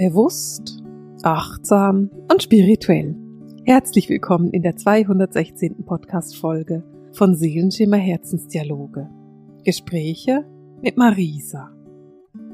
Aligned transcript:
Bewusst, 0.00 0.82
achtsam 1.24 2.08
und 2.32 2.42
spirituell. 2.42 3.14
Herzlich 3.66 4.08
willkommen 4.08 4.50
in 4.50 4.62
der 4.62 4.74
216. 4.74 5.84
Podcast-Folge 5.84 6.82
von 7.12 7.34
Seelenschimmer 7.34 7.98
Herzensdialoge. 7.98 9.10
Gespräche 9.62 10.46
mit 10.80 10.96
Marisa. 10.96 11.76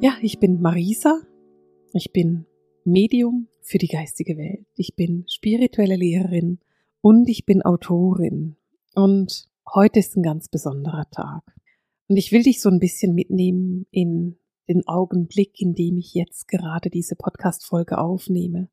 Ja, 0.00 0.16
ich 0.22 0.40
bin 0.40 0.60
Marisa. 0.60 1.20
Ich 1.92 2.12
bin 2.12 2.46
Medium 2.84 3.46
für 3.62 3.78
die 3.78 3.86
geistige 3.86 4.36
Welt. 4.36 4.66
Ich 4.74 4.96
bin 4.96 5.24
spirituelle 5.28 5.94
Lehrerin 5.94 6.58
und 7.00 7.28
ich 7.28 7.46
bin 7.46 7.62
Autorin. 7.62 8.56
Und 8.96 9.44
heute 9.72 10.00
ist 10.00 10.16
ein 10.16 10.24
ganz 10.24 10.48
besonderer 10.48 11.08
Tag. 11.12 11.44
Und 12.08 12.16
ich 12.16 12.32
will 12.32 12.42
dich 12.42 12.60
so 12.60 12.70
ein 12.70 12.80
bisschen 12.80 13.14
mitnehmen 13.14 13.86
in 13.92 14.36
den 14.68 14.86
Augenblick, 14.86 15.60
in 15.60 15.74
dem 15.74 15.96
ich 15.96 16.14
jetzt 16.14 16.48
gerade 16.48 16.90
diese 16.90 17.16
Podcast-Folge 17.16 17.98
aufnehme 17.98 18.68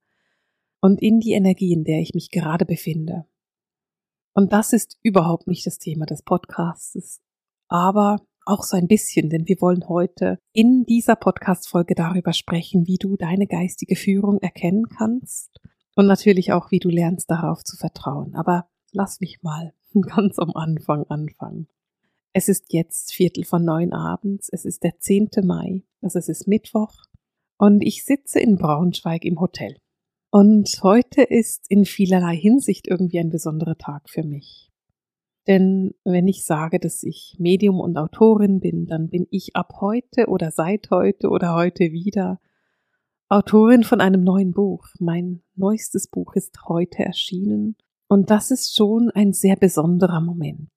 und 0.81 1.01
in 1.01 1.19
die 1.19 1.33
Energie, 1.33 1.73
in 1.73 1.83
der 1.83 1.99
ich 1.99 2.13
mich 2.13 2.29
gerade 2.29 2.65
befinde. 2.65 3.25
Und 4.33 4.51
das 4.51 4.73
ist 4.73 4.97
überhaupt 5.03 5.47
nicht 5.47 5.65
das 5.65 5.77
Thema 5.77 6.05
des 6.05 6.23
Podcasts, 6.23 7.21
aber 7.67 8.17
auch 8.45 8.63
so 8.63 8.75
ein 8.75 8.87
bisschen, 8.87 9.29
denn 9.29 9.47
wir 9.47 9.61
wollen 9.61 9.87
heute 9.87 10.39
in 10.51 10.85
dieser 10.85 11.15
Podcast-Folge 11.15 11.95
darüber 11.95 12.33
sprechen, 12.33 12.87
wie 12.87 12.97
du 12.97 13.15
deine 13.15 13.47
geistige 13.47 13.95
Führung 13.95 14.39
erkennen 14.39 14.87
kannst 14.87 15.61
und 15.95 16.07
natürlich 16.07 16.51
auch, 16.51 16.71
wie 16.71 16.79
du 16.79 16.89
lernst, 16.89 17.29
darauf 17.29 17.63
zu 17.63 17.77
vertrauen. 17.77 18.35
Aber 18.35 18.67
lass 18.91 19.19
mich 19.19 19.41
mal 19.41 19.73
ganz 20.01 20.39
am 20.39 20.51
Anfang 20.51 21.05
anfangen. 21.07 21.67
Es 22.35 22.49
ist 22.49 22.73
jetzt 22.73 23.13
Viertel 23.13 23.43
von 23.43 23.63
neun 23.63 23.93
abends, 23.93 24.49
es 24.51 24.65
ist 24.65 24.83
der 24.83 24.97
10. 24.97 25.29
Mai, 25.43 25.83
also 26.01 26.17
es 26.17 26.29
ist 26.29 26.47
Mittwoch 26.47 26.95
und 27.59 27.83
ich 27.83 28.03
sitze 28.05 28.39
in 28.39 28.57
Braunschweig 28.57 29.23
im 29.23 29.39
Hotel. 29.39 29.77
Und 30.31 30.79
heute 30.81 31.21
ist 31.21 31.69
in 31.69 31.85
vielerlei 31.85 32.35
Hinsicht 32.35 32.87
irgendwie 32.87 33.19
ein 33.19 33.29
besonderer 33.29 33.77
Tag 33.77 34.09
für 34.09 34.23
mich. 34.23 34.71
Denn 35.45 35.93
wenn 36.05 36.27
ich 36.27 36.43
sage, 36.43 36.79
dass 36.79 37.03
ich 37.03 37.35
Medium 37.37 37.79
und 37.79 37.97
Autorin 37.97 38.59
bin, 38.59 38.87
dann 38.87 39.09
bin 39.09 39.27
ich 39.29 39.55
ab 39.55 39.75
heute 39.79 40.25
oder 40.25 40.49
seit 40.49 40.89
heute 40.89 41.29
oder 41.29 41.53
heute 41.53 41.91
wieder 41.91 42.39
Autorin 43.29 43.83
von 43.83 44.01
einem 44.01 44.23
neuen 44.23 44.53
Buch. 44.53 44.87
Mein 44.97 45.43
neuestes 45.53 46.07
Buch 46.07 46.33
ist 46.33 46.67
heute 46.67 47.03
erschienen 47.05 47.75
und 48.07 48.31
das 48.31 48.49
ist 48.49 48.75
schon 48.75 49.11
ein 49.11 49.33
sehr 49.33 49.55
besonderer 49.55 50.19
Moment 50.19 50.71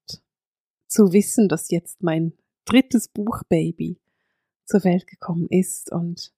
zu 0.89 1.13
wissen, 1.13 1.49
dass 1.49 1.71
jetzt 1.71 2.03
mein 2.03 2.33
drittes 2.65 3.09
Buchbaby 3.09 4.01
zur 4.65 4.85
Welt 4.85 5.07
gekommen 5.07 5.47
ist 5.49 5.93
und 5.93 6.33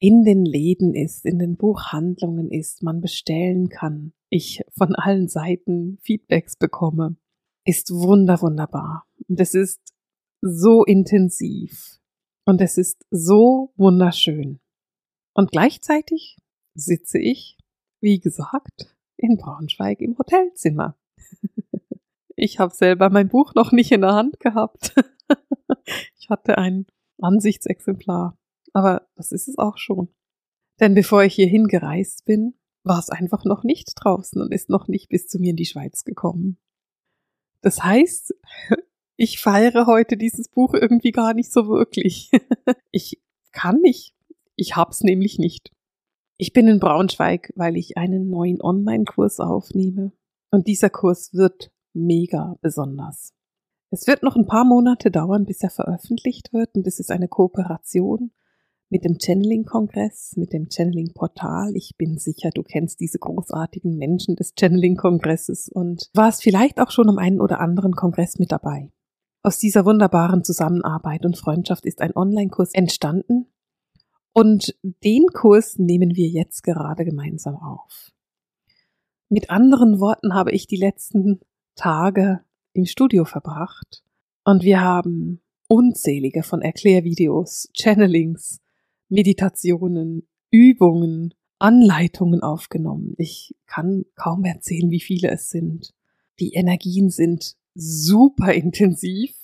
in 0.00 0.24
den 0.24 0.44
Läden 0.44 0.94
ist, 0.94 1.24
in 1.24 1.38
den 1.38 1.56
Buchhandlungen 1.56 2.50
ist, 2.50 2.82
man 2.82 3.00
bestellen 3.00 3.68
kann, 3.68 4.12
ich 4.30 4.62
von 4.70 4.94
allen 4.94 5.28
Seiten 5.28 5.98
Feedbacks 6.02 6.56
bekomme, 6.56 7.16
ist 7.64 7.90
wunder 7.90 8.40
wunderbar. 8.40 9.06
Und 9.28 9.40
es 9.40 9.54
ist 9.54 9.80
so 10.40 10.84
intensiv 10.84 11.98
und 12.44 12.60
es 12.60 12.78
ist 12.78 13.04
so 13.10 13.72
wunderschön. 13.76 14.60
Und 15.34 15.50
gleichzeitig 15.50 16.36
sitze 16.74 17.18
ich, 17.18 17.58
wie 18.00 18.20
gesagt, 18.20 18.96
in 19.16 19.36
Braunschweig 19.36 20.00
im 20.00 20.16
Hotelzimmer. 20.16 20.96
Ich 22.40 22.60
habe 22.60 22.72
selber 22.72 23.10
mein 23.10 23.28
Buch 23.28 23.54
noch 23.56 23.72
nicht 23.72 23.90
in 23.90 24.02
der 24.02 24.14
Hand 24.14 24.38
gehabt. 24.38 24.94
ich 26.20 26.30
hatte 26.30 26.56
ein 26.56 26.86
Ansichtsexemplar, 27.20 28.38
aber 28.72 29.08
das 29.16 29.32
ist 29.32 29.48
es 29.48 29.58
auch 29.58 29.76
schon. 29.76 30.14
Denn 30.78 30.94
bevor 30.94 31.24
ich 31.24 31.34
hierhin 31.34 31.66
gereist 31.66 32.26
bin, 32.26 32.54
war 32.84 33.00
es 33.00 33.10
einfach 33.10 33.44
noch 33.44 33.64
nicht 33.64 33.92
draußen 33.96 34.40
und 34.40 34.54
ist 34.54 34.70
noch 34.70 34.86
nicht 34.86 35.08
bis 35.08 35.26
zu 35.26 35.40
mir 35.40 35.50
in 35.50 35.56
die 35.56 35.66
Schweiz 35.66 36.04
gekommen. 36.04 36.58
Das 37.60 37.82
heißt, 37.82 38.32
ich 39.16 39.40
feiere 39.40 39.86
heute 39.86 40.16
dieses 40.16 40.48
Buch 40.48 40.74
irgendwie 40.74 41.10
gar 41.10 41.34
nicht 41.34 41.52
so 41.52 41.66
wirklich. 41.66 42.30
ich 42.92 43.20
kann 43.50 43.80
nicht. 43.80 44.14
Ich 44.54 44.76
hab's 44.76 45.00
nämlich 45.00 45.40
nicht. 45.40 45.72
Ich 46.36 46.52
bin 46.52 46.68
in 46.68 46.78
Braunschweig, 46.78 47.52
weil 47.56 47.76
ich 47.76 47.96
einen 47.96 48.30
neuen 48.30 48.62
Online-Kurs 48.62 49.40
aufnehme. 49.40 50.12
Und 50.52 50.68
dieser 50.68 50.88
Kurs 50.88 51.34
wird 51.34 51.72
mega 51.98 52.56
besonders. 52.60 53.34
Es 53.90 54.06
wird 54.06 54.22
noch 54.22 54.36
ein 54.36 54.46
paar 54.46 54.64
Monate 54.64 55.10
dauern, 55.10 55.46
bis 55.46 55.62
er 55.62 55.70
veröffentlicht 55.70 56.52
wird 56.52 56.74
und 56.74 56.86
es 56.86 57.00
ist 57.00 57.10
eine 57.10 57.28
Kooperation 57.28 58.32
mit 58.90 59.04
dem 59.04 59.18
Channeling-Kongress, 59.18 60.36
mit 60.36 60.52
dem 60.52 60.68
Channeling-Portal. 60.70 61.72
Ich 61.74 61.96
bin 61.96 62.18
sicher, 62.18 62.50
du 62.54 62.62
kennst 62.62 63.00
diese 63.00 63.18
großartigen 63.18 63.96
Menschen 63.96 64.36
des 64.36 64.54
Channeling-Kongresses 64.58 65.68
und 65.68 66.10
warst 66.14 66.42
vielleicht 66.42 66.80
auch 66.80 66.90
schon 66.90 67.08
am 67.08 67.18
einen 67.18 67.40
oder 67.40 67.60
anderen 67.60 67.94
Kongress 67.94 68.38
mit 68.38 68.52
dabei. 68.52 68.90
Aus 69.42 69.58
dieser 69.58 69.84
wunderbaren 69.84 70.42
Zusammenarbeit 70.42 71.24
und 71.24 71.36
Freundschaft 71.36 71.86
ist 71.86 72.00
ein 72.00 72.16
Online-Kurs 72.16 72.72
entstanden 72.74 73.46
und 74.32 74.76
den 74.82 75.26
Kurs 75.32 75.78
nehmen 75.78 76.14
wir 76.14 76.28
jetzt 76.28 76.62
gerade 76.62 77.04
gemeinsam 77.04 77.56
auf. 77.56 78.12
Mit 79.28 79.50
anderen 79.50 80.00
Worten 80.00 80.34
habe 80.34 80.52
ich 80.52 80.66
die 80.66 80.76
letzten 80.76 81.40
Tage 81.78 82.40
im 82.72 82.84
Studio 82.84 83.24
verbracht 83.24 84.02
und 84.44 84.62
wir 84.62 84.80
haben 84.80 85.40
unzählige 85.68 86.42
von 86.42 86.60
Erklärvideos, 86.60 87.70
Channelings, 87.72 88.60
Meditationen, 89.08 90.28
Übungen, 90.50 91.34
Anleitungen 91.58 92.42
aufgenommen. 92.42 93.14
Ich 93.16 93.54
kann 93.66 94.04
kaum 94.16 94.44
erzählen, 94.44 94.90
wie 94.90 95.00
viele 95.00 95.30
es 95.30 95.50
sind. 95.50 95.94
Die 96.40 96.54
Energien 96.54 97.10
sind 97.10 97.56
super 97.74 98.52
intensiv. 98.52 99.34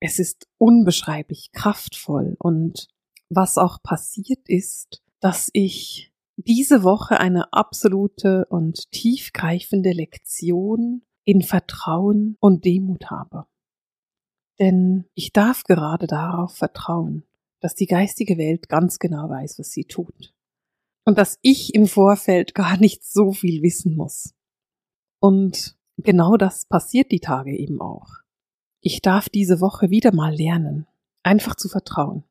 Es 0.00 0.18
ist 0.18 0.48
unbeschreiblich 0.58 1.52
kraftvoll 1.52 2.36
und 2.38 2.88
was 3.28 3.58
auch 3.58 3.82
passiert 3.82 4.48
ist, 4.48 5.02
dass 5.20 5.50
ich 5.52 6.12
diese 6.36 6.82
Woche 6.82 7.20
eine 7.20 7.52
absolute 7.52 8.46
und 8.46 8.90
tiefgreifende 8.92 9.92
Lektion 9.92 11.02
in 11.24 11.42
Vertrauen 11.42 12.36
und 12.40 12.64
Demut 12.64 13.10
habe. 13.10 13.46
Denn 14.58 15.04
ich 15.14 15.32
darf 15.32 15.64
gerade 15.64 16.06
darauf 16.06 16.54
vertrauen, 16.54 17.24
dass 17.60 17.74
die 17.74 17.86
geistige 17.86 18.38
Welt 18.38 18.68
ganz 18.68 18.98
genau 18.98 19.28
weiß, 19.28 19.58
was 19.58 19.70
sie 19.70 19.84
tut. 19.84 20.34
Und 21.04 21.18
dass 21.18 21.38
ich 21.42 21.74
im 21.74 21.86
Vorfeld 21.86 22.54
gar 22.54 22.76
nicht 22.76 23.04
so 23.04 23.32
viel 23.32 23.62
wissen 23.62 23.96
muss. 23.96 24.34
Und 25.18 25.76
genau 25.96 26.36
das 26.36 26.66
passiert 26.66 27.10
die 27.10 27.20
Tage 27.20 27.56
eben 27.56 27.80
auch. 27.80 28.08
Ich 28.80 29.00
darf 29.00 29.28
diese 29.28 29.60
Woche 29.60 29.90
wieder 29.90 30.14
mal 30.14 30.34
lernen, 30.34 30.86
einfach 31.22 31.56
zu 31.56 31.68
vertrauen, 31.68 32.24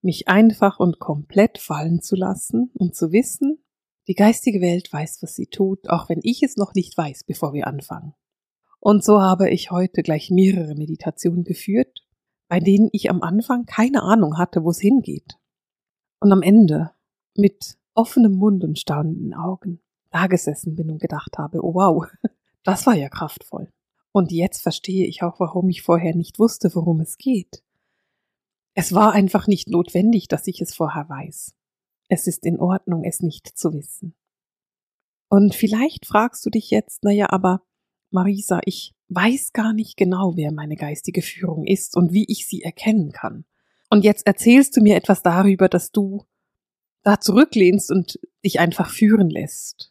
mich 0.00 0.28
einfach 0.28 0.78
und 0.78 1.00
komplett 1.00 1.58
fallen 1.58 2.00
zu 2.00 2.16
lassen 2.16 2.70
und 2.74 2.94
zu 2.94 3.12
wissen, 3.12 3.61
die 4.08 4.14
geistige 4.14 4.60
Welt 4.60 4.92
weiß, 4.92 5.22
was 5.22 5.34
sie 5.34 5.46
tut, 5.46 5.88
auch 5.88 6.08
wenn 6.08 6.20
ich 6.22 6.42
es 6.42 6.56
noch 6.56 6.74
nicht 6.74 6.96
weiß, 6.96 7.24
bevor 7.24 7.52
wir 7.52 7.66
anfangen. 7.66 8.14
Und 8.80 9.04
so 9.04 9.20
habe 9.20 9.48
ich 9.50 9.70
heute 9.70 10.02
gleich 10.02 10.30
mehrere 10.30 10.74
Meditationen 10.74 11.44
geführt, 11.44 12.04
bei 12.48 12.58
denen 12.58 12.88
ich 12.92 13.10
am 13.10 13.22
Anfang 13.22 13.64
keine 13.64 14.02
Ahnung 14.02 14.38
hatte, 14.38 14.64
wo 14.64 14.70
es 14.70 14.80
hingeht. 14.80 15.38
Und 16.20 16.32
am 16.32 16.42
Ende 16.42 16.90
mit 17.36 17.78
offenem 17.94 18.34
Mund 18.34 18.64
und 18.64 18.78
staunenden 18.78 19.34
Augen 19.34 19.80
da 20.10 20.26
gesessen 20.26 20.74
bin 20.74 20.90
und 20.90 21.00
gedacht 21.00 21.38
habe, 21.38 21.64
oh 21.64 21.74
wow, 21.74 22.06
das 22.64 22.86
war 22.86 22.94
ja 22.94 23.08
kraftvoll. 23.08 23.70
Und 24.12 24.30
jetzt 24.30 24.62
verstehe 24.62 25.06
ich 25.06 25.22
auch, 25.22 25.40
warum 25.40 25.68
ich 25.68 25.82
vorher 25.82 26.14
nicht 26.14 26.38
wusste, 26.38 26.74
worum 26.74 27.00
es 27.00 27.16
geht. 27.16 27.62
Es 28.74 28.92
war 28.92 29.12
einfach 29.12 29.46
nicht 29.46 29.68
notwendig, 29.68 30.28
dass 30.28 30.46
ich 30.46 30.60
es 30.60 30.74
vorher 30.74 31.08
weiß. 31.08 31.54
Es 32.12 32.26
ist 32.26 32.44
in 32.44 32.60
Ordnung, 32.60 33.04
es 33.04 33.20
nicht 33.20 33.56
zu 33.56 33.72
wissen. 33.72 34.14
Und 35.30 35.54
vielleicht 35.54 36.04
fragst 36.04 36.44
du 36.44 36.50
dich 36.50 36.68
jetzt, 36.68 37.04
naja, 37.04 37.30
aber 37.30 37.62
Marisa, 38.10 38.60
ich 38.66 38.92
weiß 39.08 39.54
gar 39.54 39.72
nicht 39.72 39.96
genau, 39.96 40.36
wer 40.36 40.52
meine 40.52 40.76
geistige 40.76 41.22
Führung 41.22 41.64
ist 41.64 41.96
und 41.96 42.12
wie 42.12 42.26
ich 42.28 42.46
sie 42.46 42.60
erkennen 42.60 43.12
kann. 43.12 43.46
Und 43.88 44.04
jetzt 44.04 44.26
erzählst 44.26 44.76
du 44.76 44.82
mir 44.82 44.96
etwas 44.96 45.22
darüber, 45.22 45.70
dass 45.70 45.90
du 45.90 46.26
da 47.02 47.18
zurücklehnst 47.18 47.90
und 47.90 48.20
dich 48.44 48.60
einfach 48.60 48.90
führen 48.90 49.30
lässt. 49.30 49.90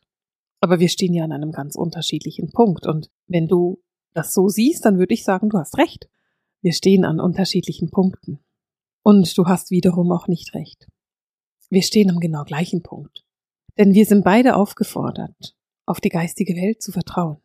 Aber 0.60 0.80
wir 0.80 0.90
stehen 0.90 1.16
ja 1.16 1.24
an 1.24 1.32
einem 1.32 1.52
ganz 1.52 1.76
unterschiedlichen 1.76 2.52
Punkt. 2.52 2.86
Und 2.86 3.10
wenn 3.26 3.48
du 3.48 3.82
das 4.14 4.32
so 4.32 4.48
siehst, 4.48 4.86
dann 4.86 5.00
würde 5.00 5.16
ich 5.16 5.24
sagen, 5.24 5.50
du 5.50 5.58
hast 5.58 5.76
recht. 5.80 6.08
Wir 6.62 6.74
stehen 6.74 7.04
an 7.04 7.20
unterschiedlichen 7.20 7.90
Punkten. 7.90 8.38
Und 9.02 9.36
du 9.36 9.48
hast 9.48 9.72
wiederum 9.72 10.12
auch 10.12 10.28
nicht 10.28 10.54
recht. 10.54 10.88
Wir 11.72 11.84
stehen 11.84 12.12
am 12.12 12.20
genau 12.20 12.44
gleichen 12.44 12.84
Punkt. 12.84 13.26
Denn 13.78 13.94
wir 13.94 14.06
sind 14.06 14.26
beide 14.26 14.58
aufgefordert, 14.58 15.56
auf 15.86 16.02
die 16.02 16.10
geistige 16.10 16.54
Welt 16.56 16.82
zu 16.82 16.92
vertrauen. 16.92 17.38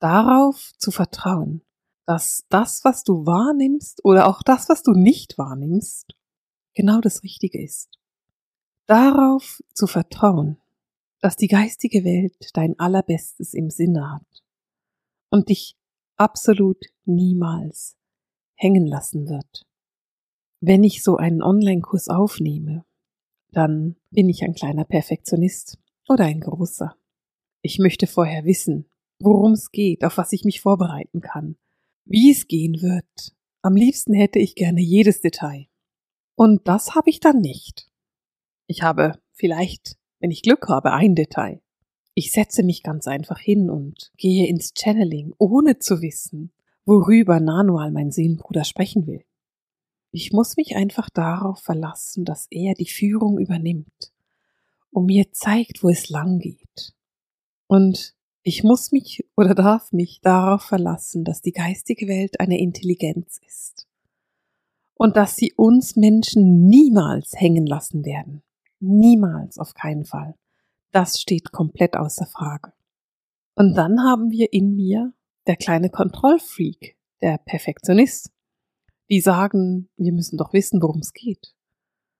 Darauf 0.00 0.72
zu 0.78 0.90
vertrauen, 0.90 1.62
dass 2.04 2.44
das, 2.48 2.84
was 2.84 3.04
du 3.04 3.24
wahrnimmst 3.24 4.04
oder 4.04 4.26
auch 4.26 4.42
das, 4.42 4.68
was 4.68 4.82
du 4.82 4.90
nicht 4.90 5.38
wahrnimmst, 5.38 6.16
genau 6.74 7.00
das 7.00 7.22
Richtige 7.22 7.62
ist. 7.62 7.88
darauf 8.86 9.62
zu 9.72 9.86
vertrauen, 9.86 10.58
dass 11.20 11.36
die 11.36 11.48
geistige 11.48 12.04
Welt 12.04 12.50
dein 12.54 12.78
Allerbestes 12.78 13.54
im 13.54 13.70
Sinne 13.70 14.10
hat 14.10 14.42
und 15.30 15.48
dich 15.48 15.76
absolut 16.16 16.84
niemals 17.04 17.96
hängen 18.54 18.86
lassen 18.86 19.28
wird. 19.28 19.66
Wenn 20.60 20.84
ich 20.84 21.02
so 21.02 21.16
einen 21.16 21.42
Online-Kurs 21.42 22.08
aufnehme, 22.08 22.84
dann 23.52 23.96
bin 24.10 24.28
ich 24.28 24.42
ein 24.42 24.54
kleiner 24.54 24.84
Perfektionist 24.84 25.78
oder 26.08 26.24
ein 26.24 26.40
großer. 26.40 26.96
Ich 27.62 27.78
möchte 27.78 28.06
vorher 28.06 28.44
wissen, 28.44 28.86
worum 29.20 29.52
es 29.52 29.70
geht, 29.70 30.04
auf 30.04 30.18
was 30.18 30.32
ich 30.32 30.44
mich 30.44 30.60
vorbereiten 30.60 31.20
kann, 31.20 31.56
wie 32.04 32.32
es 32.32 32.48
gehen 32.48 32.82
wird. 32.82 33.36
Am 33.62 33.76
liebsten 33.76 34.14
hätte 34.14 34.38
ich 34.38 34.56
gerne 34.56 34.80
jedes 34.80 35.20
Detail. 35.20 35.66
Und 36.34 36.66
das 36.66 36.94
habe 36.94 37.10
ich 37.10 37.20
dann 37.20 37.40
nicht. 37.40 37.88
Ich 38.66 38.82
habe 38.82 39.20
vielleicht, 39.32 39.96
wenn 40.18 40.30
ich 40.30 40.42
Glück 40.42 40.68
habe, 40.68 40.92
ein 40.92 41.14
Detail. 41.14 41.60
Ich 42.14 42.32
setze 42.32 42.62
mich 42.62 42.82
ganz 42.82 43.06
einfach 43.06 43.38
hin 43.38 43.70
und 43.70 44.10
gehe 44.16 44.48
ins 44.48 44.72
Channeling, 44.76 45.34
ohne 45.38 45.78
zu 45.78 46.02
wissen, 46.02 46.52
worüber 46.84 47.38
Nanual 47.38 47.92
mein 47.92 48.10
Seelenbruder 48.10 48.64
sprechen 48.64 49.06
will. 49.06 49.24
Ich 50.12 50.30
muss 50.30 50.56
mich 50.56 50.76
einfach 50.76 51.08
darauf 51.08 51.60
verlassen, 51.60 52.26
dass 52.26 52.46
er 52.50 52.74
die 52.74 52.88
Führung 52.88 53.38
übernimmt 53.38 54.12
und 54.90 55.06
mir 55.06 55.32
zeigt, 55.32 55.82
wo 55.82 55.88
es 55.88 56.10
lang 56.10 56.38
geht. 56.38 56.94
Und 57.66 58.14
ich 58.42 58.62
muss 58.62 58.92
mich 58.92 59.24
oder 59.36 59.54
darf 59.54 59.90
mich 59.92 60.20
darauf 60.20 60.62
verlassen, 60.62 61.24
dass 61.24 61.40
die 61.40 61.52
geistige 61.52 62.08
Welt 62.08 62.40
eine 62.40 62.60
Intelligenz 62.60 63.40
ist 63.46 63.88
und 64.94 65.16
dass 65.16 65.34
sie 65.34 65.54
uns 65.56 65.96
Menschen 65.96 66.66
niemals 66.66 67.32
hängen 67.40 67.66
lassen 67.66 68.04
werden. 68.04 68.42
Niemals, 68.80 69.58
auf 69.58 69.72
keinen 69.72 70.04
Fall. 70.04 70.34
Das 70.90 71.20
steht 71.20 71.52
komplett 71.52 71.96
außer 71.96 72.26
Frage. 72.26 72.74
Und 73.54 73.74
dann 73.74 74.00
haben 74.02 74.30
wir 74.30 74.52
in 74.52 74.76
mir 74.76 75.14
der 75.46 75.56
kleine 75.56 75.88
Kontrollfreak, 75.88 76.98
der 77.22 77.38
Perfektionist, 77.38 78.30
die 79.12 79.20
sagen, 79.20 79.90
wir 79.98 80.10
müssen 80.10 80.38
doch 80.38 80.54
wissen, 80.54 80.80
worum 80.80 81.00
es 81.00 81.12
geht. 81.12 81.54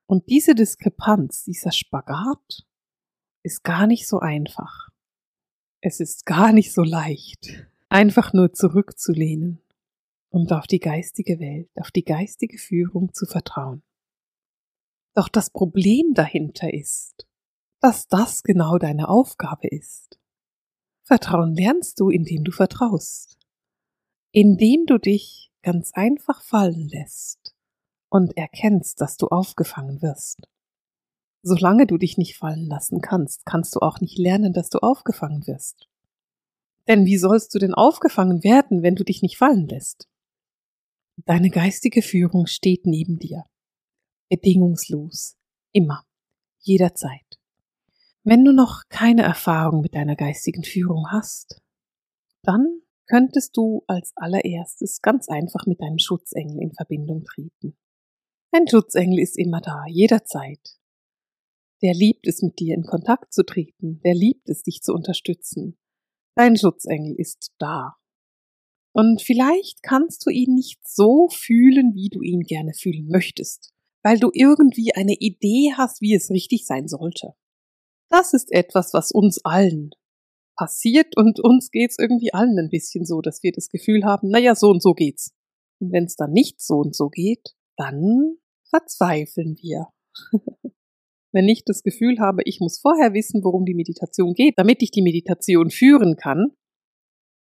Und 0.04 0.28
diese 0.28 0.54
Diskrepanz, 0.54 1.42
dieser 1.42 1.72
Spagat, 1.72 2.66
ist 3.42 3.64
gar 3.64 3.86
nicht 3.86 4.06
so 4.06 4.18
einfach. 4.18 4.90
Es 5.80 6.00
ist 6.00 6.26
gar 6.26 6.52
nicht 6.52 6.70
so 6.70 6.82
leicht, 6.82 7.66
einfach 7.88 8.34
nur 8.34 8.52
zurückzulehnen 8.52 9.62
und 10.28 10.52
auf 10.52 10.66
die 10.66 10.80
geistige 10.80 11.40
Welt, 11.40 11.70
auf 11.76 11.90
die 11.92 12.04
geistige 12.04 12.58
Führung 12.58 13.14
zu 13.14 13.24
vertrauen. 13.24 13.82
Doch 15.14 15.30
das 15.30 15.48
Problem 15.48 16.12
dahinter 16.12 16.74
ist, 16.74 17.26
dass 17.80 18.06
das 18.06 18.42
genau 18.42 18.76
deine 18.76 19.08
Aufgabe 19.08 19.68
ist. 19.68 20.20
Vertrauen 21.04 21.54
lernst 21.54 22.00
du, 22.00 22.10
indem 22.10 22.44
du 22.44 22.52
vertraust, 22.52 23.38
indem 24.30 24.84
du 24.84 24.98
dich 24.98 25.51
ganz 25.62 25.92
einfach 25.94 26.42
fallen 26.42 26.88
lässt 26.88 27.54
und 28.08 28.36
erkennst, 28.36 29.00
dass 29.00 29.16
du 29.16 29.28
aufgefangen 29.28 30.02
wirst. 30.02 30.40
Solange 31.42 31.86
du 31.86 31.98
dich 31.98 32.18
nicht 32.18 32.36
fallen 32.36 32.66
lassen 32.66 33.00
kannst, 33.00 33.46
kannst 33.46 33.74
du 33.74 33.80
auch 33.80 34.00
nicht 34.00 34.18
lernen, 34.18 34.52
dass 34.52 34.68
du 34.68 34.78
aufgefangen 34.78 35.46
wirst. 35.46 35.88
Denn 36.88 37.04
wie 37.04 37.16
sollst 37.16 37.54
du 37.54 37.58
denn 37.58 37.74
aufgefangen 37.74 38.44
werden, 38.44 38.82
wenn 38.82 38.96
du 38.96 39.04
dich 39.04 39.22
nicht 39.22 39.38
fallen 39.38 39.66
lässt? 39.66 40.08
Deine 41.24 41.50
geistige 41.50 42.02
Führung 42.02 42.46
steht 42.46 42.86
neben 42.86 43.18
dir. 43.18 43.44
Bedingungslos. 44.28 45.36
Immer. 45.72 46.04
Jederzeit. 46.60 47.38
Wenn 48.24 48.44
du 48.44 48.52
noch 48.52 48.82
keine 48.88 49.22
Erfahrung 49.22 49.80
mit 49.80 49.94
deiner 49.94 50.16
geistigen 50.16 50.62
Führung 50.62 51.10
hast, 51.10 51.60
dann 52.42 52.81
könntest 53.12 53.58
du 53.58 53.84
als 53.88 54.12
allererstes 54.16 55.02
ganz 55.02 55.28
einfach 55.28 55.66
mit 55.66 55.82
deinem 55.82 55.98
Schutzengel 55.98 56.62
in 56.62 56.72
Verbindung 56.72 57.24
treten. 57.24 57.76
Ein 58.52 58.66
Schutzengel 58.66 59.18
ist 59.18 59.36
immer 59.36 59.60
da, 59.60 59.84
jederzeit. 59.86 60.78
Der 61.82 61.92
liebt 61.92 62.26
es, 62.26 62.40
mit 62.40 62.58
dir 62.58 62.74
in 62.74 62.84
Kontakt 62.84 63.34
zu 63.34 63.44
treten, 63.44 64.00
der 64.00 64.14
liebt 64.14 64.48
es, 64.48 64.62
dich 64.62 64.80
zu 64.80 64.94
unterstützen. 64.94 65.76
Dein 66.36 66.56
Schutzengel 66.56 67.14
ist 67.14 67.52
da. 67.58 67.96
Und 68.94 69.20
vielleicht 69.20 69.82
kannst 69.82 70.24
du 70.24 70.30
ihn 70.30 70.54
nicht 70.54 70.80
so 70.88 71.28
fühlen, 71.28 71.94
wie 71.94 72.08
du 72.08 72.22
ihn 72.22 72.40
gerne 72.40 72.72
fühlen 72.72 73.08
möchtest, 73.08 73.74
weil 74.02 74.18
du 74.18 74.30
irgendwie 74.32 74.94
eine 74.94 75.14
Idee 75.14 75.74
hast, 75.76 76.00
wie 76.00 76.14
es 76.14 76.30
richtig 76.30 76.64
sein 76.64 76.88
sollte. 76.88 77.34
Das 78.08 78.32
ist 78.32 78.52
etwas, 78.52 78.94
was 78.94 79.12
uns 79.12 79.44
allen 79.44 79.90
passiert 80.62 81.16
und 81.16 81.40
uns 81.40 81.72
geht's 81.72 81.96
irgendwie 81.98 82.32
allen 82.32 82.56
ein 82.56 82.68
bisschen 82.68 83.04
so, 83.04 83.20
dass 83.20 83.42
wir 83.42 83.50
das 83.50 83.68
Gefühl 83.68 84.04
haben, 84.04 84.28
naja, 84.28 84.54
so 84.54 84.68
und 84.68 84.80
so 84.80 84.92
geht's. 84.92 85.32
Und 85.80 85.90
wenn 85.90 86.04
es 86.04 86.14
dann 86.14 86.30
nicht 86.30 86.60
so 86.60 86.76
und 86.76 86.94
so 86.94 87.08
geht, 87.08 87.56
dann 87.76 88.36
verzweifeln 88.70 89.56
wir. 89.60 89.88
wenn 91.32 91.48
ich 91.48 91.64
das 91.64 91.82
Gefühl 91.82 92.20
habe, 92.20 92.42
ich 92.44 92.60
muss 92.60 92.78
vorher 92.78 93.12
wissen, 93.12 93.42
worum 93.42 93.64
die 93.64 93.74
Meditation 93.74 94.34
geht, 94.34 94.54
damit 94.56 94.82
ich 94.82 94.92
die 94.92 95.02
Meditation 95.02 95.70
führen 95.70 96.14
kann, 96.14 96.52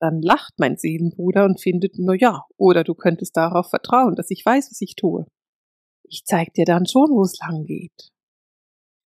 dann 0.01 0.21
lacht 0.21 0.55
mein 0.57 0.75
Seelenbruder 0.75 1.45
und 1.45 1.61
findet, 1.61 1.93
na 1.97 2.13
ja, 2.13 2.43
oder 2.57 2.83
du 2.83 2.93
könntest 2.93 3.37
darauf 3.37 3.69
vertrauen, 3.69 4.15
dass 4.15 4.29
ich 4.31 4.45
weiß, 4.45 4.69
was 4.69 4.81
ich 4.81 4.95
tue. 4.95 5.25
Ich 6.03 6.23
zeig 6.25 6.53
dir 6.55 6.65
dann 6.65 6.85
schon, 6.85 7.09
wo 7.11 7.21
es 7.21 7.39
lang 7.39 7.63
geht. 7.63 8.11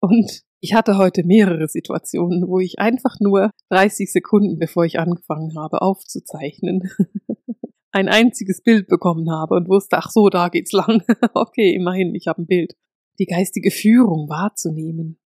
Und 0.00 0.42
ich 0.64 0.72
hatte 0.72 0.96
heute 0.96 1.24
mehrere 1.24 1.68
Situationen, 1.68 2.48
wo 2.48 2.58
ich 2.58 2.78
einfach 2.78 3.20
nur 3.20 3.50
30 3.68 4.10
Sekunden, 4.10 4.58
bevor 4.58 4.86
ich 4.86 4.98
angefangen 4.98 5.58
habe 5.58 5.82
aufzuzeichnen, 5.82 6.90
ein 7.92 8.08
einziges 8.08 8.62
Bild 8.62 8.88
bekommen 8.88 9.30
habe 9.30 9.56
und 9.56 9.68
wusste, 9.68 9.98
ach 9.98 10.10
so, 10.10 10.30
da 10.30 10.48
geht's 10.48 10.72
lang. 10.72 11.02
okay, 11.34 11.74
immerhin, 11.74 12.14
ich 12.14 12.28
habe 12.28 12.40
ein 12.40 12.46
Bild. 12.46 12.76
Die 13.18 13.26
geistige 13.26 13.70
Führung 13.70 14.30
wahrzunehmen, 14.30 15.18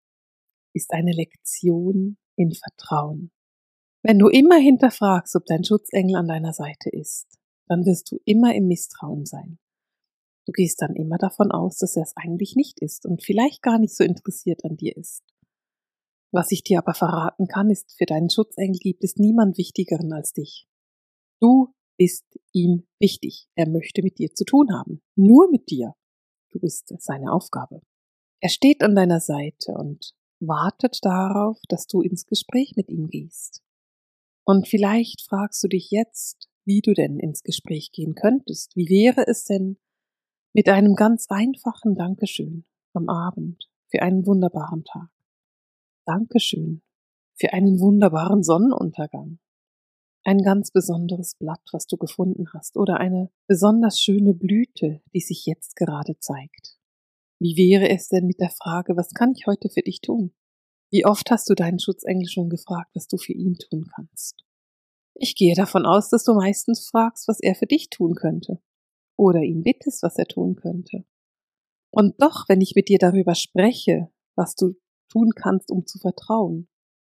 ist 0.75 0.93
eine 0.93 1.13
Lektion 1.13 2.17
in 2.35 2.51
Vertrauen. 2.53 3.31
Wenn 4.03 4.19
du 4.19 4.27
immer 4.27 4.59
hinterfragst, 4.59 5.37
ob 5.37 5.47
dein 5.47 5.63
Schutzengel 5.63 6.17
an 6.17 6.27
deiner 6.27 6.53
Seite 6.53 6.91
ist, 6.91 7.29
dann 7.69 7.87
wirst 7.87 8.11
du 8.11 8.19
immer 8.25 8.57
im 8.57 8.67
Misstrauen 8.67 9.25
sein. 9.25 9.61
Du 10.49 10.53
gehst 10.53 10.81
dann 10.81 10.97
immer 10.97 11.19
davon 11.19 11.53
aus, 11.53 11.77
dass 11.77 11.95
er 11.95 12.05
es 12.05 12.17
eigentlich 12.17 12.57
nicht 12.57 12.81
ist 12.81 13.05
und 13.05 13.23
vielleicht 13.23 13.61
gar 13.61 13.79
nicht 13.79 13.95
so 13.95 14.03
interessiert 14.03 14.65
an 14.65 14.79
dir 14.79 14.97
ist. 14.97 15.23
Was 16.33 16.51
ich 16.53 16.63
dir 16.63 16.79
aber 16.79 16.95
verraten 16.95 17.49
kann, 17.49 17.69
ist, 17.69 17.95
für 17.99 18.07
deinen 18.07 18.31
Schutzengel 18.31 18.79
gibt 18.79 19.05
es 19.05 19.17
niemand 19.17 19.59
wichtigeren 19.59 20.11
als 20.11 20.33
dich. 20.33 20.67
Du 21.39 21.75
bist 21.99 22.25
ihm 22.55 22.87
wichtig. 22.99 23.47
Er 23.57 23.69
möchte 23.69 24.03
mit 24.03 24.19
dir 24.19 24.33
zu 24.33 24.47
tun 24.47 24.73
haben. 24.73 25.03
Nur 25.17 25.51
mit 25.51 25.69
dir. 25.69 25.95
Du 26.51 26.61
bist 26.61 26.95
seine 26.99 27.31
Aufgabe. 27.31 27.83
Er 28.41 28.49
steht 28.49 28.81
an 28.81 28.95
deiner 28.95 29.21
Seite 29.21 29.73
und 29.73 30.15
wartet 30.41 31.01
darauf, 31.03 31.59
dass 31.69 31.87
du 31.87 32.01
ins 32.01 32.25
Gespräch 32.25 32.73
mit 32.75 32.89
ihm 32.89 33.09
gehst. 33.09 33.63
Und 34.47 34.67
vielleicht 34.67 35.21
fragst 35.29 35.63
du 35.63 35.69
dich 35.69 35.91
jetzt, 35.91 36.49
wie 36.65 36.81
du 36.81 36.95
denn 36.95 37.19
ins 37.19 37.43
Gespräch 37.43 37.93
gehen 37.93 38.15
könntest. 38.15 38.75
Wie 38.77 38.89
wäre 38.89 39.27
es 39.27 39.45
denn, 39.45 39.77
mit 40.55 40.69
einem 40.69 40.95
ganz 40.95 41.27
einfachen 41.29 41.95
Dankeschön 41.95 42.65
am 42.95 43.09
Abend 43.09 43.69
für 43.91 44.03
einen 44.03 44.27
wunderbaren 44.27 44.83
Tag. 44.85 45.11
Dankeschön 46.07 46.83
für 47.35 47.53
einen 47.53 47.81
wunderbaren 47.81 48.43
Sonnenuntergang. 48.43 49.39
Ein 50.25 50.39
ganz 50.39 50.71
besonderes 50.71 51.35
Blatt, 51.35 51.61
was 51.73 51.87
du 51.87 51.97
gefunden 51.97 52.47
hast, 52.53 52.77
oder 52.77 52.99
eine 52.99 53.31
besonders 53.47 54.01
schöne 54.01 54.35
Blüte, 54.35 55.03
die 55.15 55.21
sich 55.21 55.47
jetzt 55.47 55.77
gerade 55.77 56.19
zeigt. 56.19 56.79
Wie 57.39 57.57
wäre 57.57 57.89
es 57.91 58.09
denn 58.09 58.27
mit 58.27 58.41
der 58.41 58.51
Frage, 58.51 58.97
was 58.97 59.11
kann 59.11 59.33
ich 59.37 59.47
heute 59.47 59.69
für 59.69 59.83
dich 59.83 60.01
tun? 60.01 60.33
Wie 60.91 61.05
oft 61.05 61.31
hast 61.31 61.49
du 61.51 61.55
deinen 61.55 61.79
Schutzengel 61.79 62.27
schon 62.27 62.49
gefragt, 62.49 62.91
was 62.95 63.07
du 63.07 63.19
für 63.19 63.35
ihn 63.35 63.57
tun 63.59 63.87
kannst? 63.95 64.45
Ich 65.15 65.37
gehe 65.37 65.55
davon 65.55 65.85
aus, 65.85 66.09
dass 66.09 66.25
du 66.25 66.35
meistens 66.35 66.89
fragst, 66.89 67.29
was 67.29 67.39
er 67.41 67.55
für 67.55 67.67
dich 67.67 67.91
tun 67.91 68.15
könnte 68.15 68.61
oder 69.19 69.43
ihn 69.43 69.63
bittest, 69.63 70.03
was 70.03 70.17
er 70.17 70.27
tun 70.27 70.57
könnte. 70.57 71.05
Und 71.91 72.21
doch, 72.21 72.49
wenn 72.49 72.61
ich 72.61 72.75
mit 72.75 72.89
dir 72.89 72.99
darüber 72.99 73.35
spreche, 73.35 74.09
was 74.37 74.55
du 74.55 74.75
tun 75.11 75.31
kannst, 75.35 75.71
um 75.71 75.87
zu 75.87 75.99
vertrauen, 75.99 76.69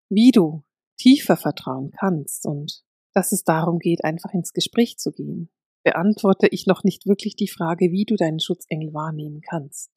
wie 0.09 0.31
du 0.31 0.65
tiefer 0.99 1.37
vertrauen 1.37 1.91
kannst 1.91 2.47
und 2.47 2.85
dass 3.15 3.33
es 3.33 3.45
darum 3.45 3.79
geht, 3.79 4.05
einfach 4.05 4.33
ins 4.33 4.53
Gespräch 4.53 4.99
zu 4.99 5.13
gehen, 5.13 5.51
beantworte 5.85 6.49
ich 6.49 6.67
noch 6.67 6.85
nicht 6.85 7.07
wirklich 7.07 7.37
die 7.37 7.49
Frage, 7.49 7.91
wie 7.91 8.05
du 8.05 8.17
deinen 8.17 8.41
Schutzengel 8.41 8.93
wahrnehmen 8.95 9.41
kannst. 9.41 9.91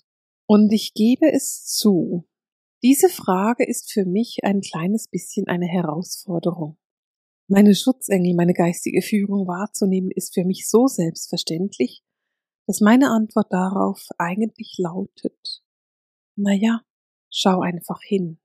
Und 0.47 0.71
ich 0.71 0.93
gebe 0.93 1.31
es 1.31 1.65
zu, 1.65 2.27
diese 2.83 3.09
Frage 3.09 3.65
ist 3.65 3.91
für 3.91 4.05
mich 4.05 4.39
ein 4.43 4.61
kleines 4.61 5.07
bisschen 5.07 5.47
eine 5.47 5.67
Herausforderung. 5.67 6.77
Meine 7.53 7.75
Schutzengel, 7.75 8.33
meine 8.33 8.53
geistige 8.53 9.01
Führung 9.01 9.45
wahrzunehmen, 9.45 10.09
ist 10.09 10.33
für 10.33 10.45
mich 10.45 10.69
so 10.69 10.87
selbstverständlich, 10.87 12.01
dass 12.65 12.79
meine 12.79 13.11
Antwort 13.11 13.51
darauf 13.51 14.07
eigentlich 14.17 14.77
lautet, 14.77 15.61
na 16.37 16.53
ja, 16.53 16.79
schau 17.29 17.59
einfach 17.59 17.99
hin. 18.03 18.39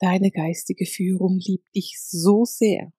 Deine 0.00 0.32
geistige 0.32 0.86
Führung 0.86 1.38
liebt 1.38 1.72
dich 1.72 2.00
so 2.00 2.44
sehr. 2.44 2.92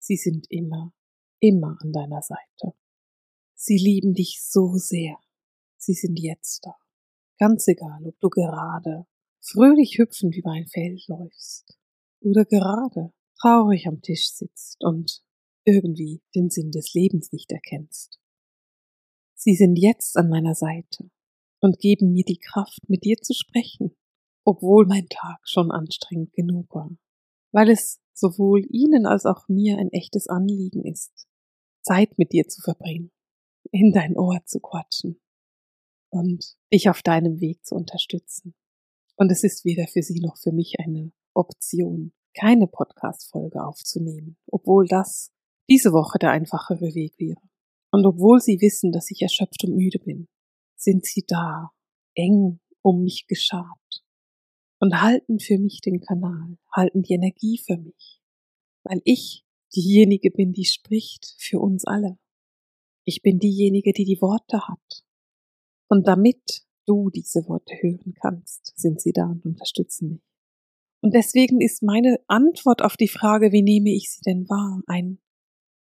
Sie 0.00 0.16
sind 0.16 0.48
immer, 0.50 0.92
immer 1.38 1.78
an 1.80 1.92
deiner 1.92 2.22
Seite. 2.22 2.76
Sie 3.54 3.78
lieben 3.78 4.14
dich 4.14 4.42
so 4.42 4.72
sehr. 4.74 5.16
Sie 5.76 5.94
sind 5.94 6.18
jetzt 6.18 6.66
da. 6.66 6.74
Ganz 7.38 7.68
egal, 7.68 8.04
ob 8.04 8.18
du 8.18 8.30
gerade 8.30 9.06
fröhlich 9.40 9.98
hüpfend 9.98 10.34
über 10.34 10.50
ein 10.50 10.66
Feld 10.66 11.06
läufst 11.06 11.78
oder 12.18 12.44
gerade 12.44 13.12
traurig 13.40 13.86
am 13.86 14.02
Tisch 14.02 14.30
sitzt 14.30 14.82
und 14.84 15.22
irgendwie 15.64 16.22
den 16.34 16.50
Sinn 16.50 16.70
des 16.70 16.94
Lebens 16.94 17.32
nicht 17.32 17.50
erkennst. 17.52 18.20
Sie 19.34 19.54
sind 19.54 19.76
jetzt 19.76 20.16
an 20.16 20.28
meiner 20.28 20.54
Seite 20.54 21.10
und 21.60 21.78
geben 21.78 22.12
mir 22.12 22.24
die 22.24 22.38
Kraft, 22.38 22.88
mit 22.88 23.04
dir 23.04 23.16
zu 23.16 23.34
sprechen, 23.34 23.96
obwohl 24.44 24.86
mein 24.86 25.08
Tag 25.08 25.40
schon 25.44 25.70
anstrengend 25.70 26.32
genug 26.32 26.74
war, 26.74 26.90
weil 27.52 27.68
es 27.68 28.00
sowohl 28.14 28.64
Ihnen 28.70 29.06
als 29.06 29.26
auch 29.26 29.48
mir 29.48 29.78
ein 29.78 29.90
echtes 29.90 30.28
Anliegen 30.28 30.84
ist, 30.84 31.26
Zeit 31.82 32.16
mit 32.18 32.32
dir 32.32 32.48
zu 32.48 32.62
verbringen, 32.62 33.12
in 33.70 33.92
dein 33.92 34.16
Ohr 34.16 34.40
zu 34.46 34.60
quatschen 34.60 35.20
und 36.10 36.56
dich 36.72 36.88
auf 36.88 37.02
deinem 37.02 37.40
Weg 37.40 37.64
zu 37.64 37.74
unterstützen. 37.74 38.54
Und 39.16 39.30
es 39.32 39.44
ist 39.44 39.64
weder 39.64 39.86
für 39.86 40.02
Sie 40.02 40.20
noch 40.20 40.36
für 40.38 40.52
mich 40.52 40.76
eine 40.78 41.12
Option, 41.34 42.12
keine 42.38 42.66
Podcast-Folge 42.66 43.64
aufzunehmen, 43.64 44.36
obwohl 44.46 44.86
das 44.86 45.32
diese 45.68 45.92
Woche 45.92 46.18
der 46.18 46.30
einfachere 46.30 46.94
Weg 46.94 47.18
wäre. 47.18 47.40
Und 47.90 48.04
obwohl 48.06 48.40
Sie 48.40 48.60
wissen, 48.60 48.92
dass 48.92 49.10
ich 49.10 49.22
erschöpft 49.22 49.64
und 49.64 49.74
müde 49.74 49.98
bin, 49.98 50.28
sind 50.76 51.04
Sie 51.04 51.24
da, 51.26 51.70
eng 52.14 52.60
um 52.82 53.02
mich 53.02 53.26
geschart 53.26 54.04
und 54.80 55.00
halten 55.00 55.40
für 55.40 55.58
mich 55.58 55.80
den 55.80 56.00
Kanal, 56.00 56.58
halten 56.72 57.02
die 57.02 57.14
Energie 57.14 57.58
für 57.58 57.76
mich, 57.76 58.20
weil 58.84 59.00
ich 59.04 59.44
diejenige 59.74 60.30
bin, 60.30 60.52
die 60.52 60.64
spricht 60.64 61.34
für 61.38 61.58
uns 61.58 61.84
alle. 61.84 62.18
Ich 63.04 63.22
bin 63.22 63.38
diejenige, 63.38 63.92
die 63.92 64.04
die 64.04 64.20
Worte 64.20 64.68
hat. 64.68 65.04
Und 65.88 66.06
damit 66.06 66.64
du 66.86 67.10
diese 67.10 67.48
Worte 67.48 67.74
hören 67.80 68.14
kannst, 68.20 68.72
sind 68.76 69.00
sie 69.00 69.12
da 69.12 69.26
und 69.26 69.44
unterstützen 69.44 70.10
mich. 70.10 70.35
Und 71.06 71.14
deswegen 71.14 71.60
ist 71.60 71.84
meine 71.84 72.18
Antwort 72.26 72.82
auf 72.82 72.96
die 72.96 73.06
Frage, 73.06 73.52
wie 73.52 73.62
nehme 73.62 73.90
ich 73.90 74.10
sie 74.10 74.22
denn 74.22 74.48
wahr, 74.48 74.82
ein 74.88 75.20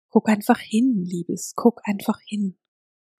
Guck 0.10 0.28
einfach 0.28 0.60
hin, 0.60 1.06
Liebes, 1.06 1.54
guck 1.56 1.80
einfach 1.86 2.20
hin. 2.28 2.58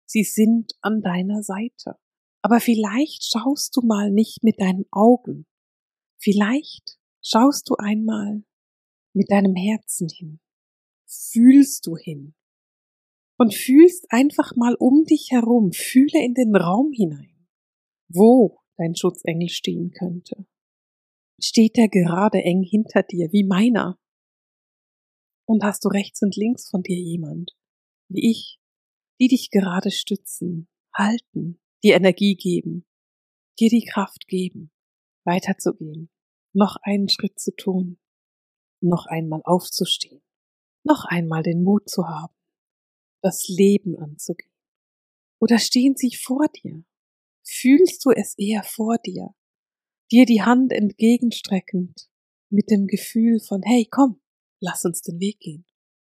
Sie 0.06 0.24
sind 0.24 0.74
an 0.82 1.00
deiner 1.02 1.44
Seite. 1.44 1.98
Aber 2.42 2.60
vielleicht 2.60 3.24
schaust 3.24 3.74
du 3.78 3.88
mal 3.88 4.12
nicht 4.12 4.44
mit 4.44 4.60
deinen 4.60 4.84
Augen. 4.92 5.46
Vielleicht 6.20 7.00
schaust 7.24 7.70
du 7.70 7.76
einmal 7.76 8.44
mit 9.14 9.32
deinem 9.32 9.56
Herzen 9.56 10.10
hin. 10.10 10.42
Fühlst 11.06 11.88
du 11.88 11.96
hin. 11.96 12.36
Und 13.38 13.54
fühlst 13.54 14.08
einfach 14.10 14.58
mal 14.58 14.76
um 14.78 15.06
dich 15.06 15.30
herum, 15.32 15.72
fühle 15.72 16.22
in 16.22 16.34
den 16.34 16.54
Raum 16.54 16.92
hinein, 16.92 17.48
wo 18.10 18.60
dein 18.76 18.94
Schutzengel 18.94 19.48
stehen 19.48 19.92
könnte. 19.92 20.46
Steht 21.40 21.78
er 21.78 21.88
gerade 21.88 22.42
eng 22.42 22.64
hinter 22.64 23.04
dir, 23.04 23.32
wie 23.32 23.44
meiner? 23.44 24.00
Und 25.46 25.64
hast 25.64 25.86
du 25.86 25.90
rechts 25.90 26.22
und 26.24 26.36
links 26.36 26.70
von 26.70 26.82
dir 26.82 26.98
jemand, 26.98 27.56
wie 28.10 28.32
ich, 28.32 28.60
die 29.20 29.28
dich 29.28 29.52
gerade 29.52 29.92
stützen, 29.92 30.68
halten, 30.94 31.60
dir 31.84 31.96
Energie 31.96 32.36
geben, 32.36 32.86
dir 33.60 33.70
die 33.70 33.86
Kraft 33.86 34.28
geben, 34.28 34.72
weiterzugehen, 35.26 36.10
noch 36.54 36.78
einen 36.82 37.08
Schritt 37.08 37.40
zu 37.40 37.56
tun, 37.56 38.00
noch 38.82 39.06
einmal 39.06 39.42
aufzustehen, 39.44 40.24
noch 40.84 41.06
einmal 41.06 41.44
den 41.44 41.64
Mut 41.64 41.88
zu 41.88 42.08
haben, 42.08 42.34
das 43.22 43.48
Leben 43.48 43.96
anzugehen. 43.98 44.52
Oder 45.40 45.60
stehen 45.60 45.96
sie 45.96 46.16
vor 46.16 46.48
dir? 46.48 46.84
Fühlst 47.44 48.04
du 48.06 48.10
es 48.10 48.36
eher 48.38 48.64
vor 48.64 48.98
dir, 48.98 49.36
dir 50.12 50.26
die 50.26 50.42
Hand 50.42 50.72
entgegenstreckend, 50.72 52.10
mit 52.50 52.70
dem 52.70 52.88
Gefühl 52.88 53.40
von, 53.40 53.62
hey, 53.64 53.88
komm, 53.90 54.22
lass 54.62 54.86
uns 54.86 55.02
den 55.02 55.20
Weg 55.20 55.40
gehen. 55.40 55.66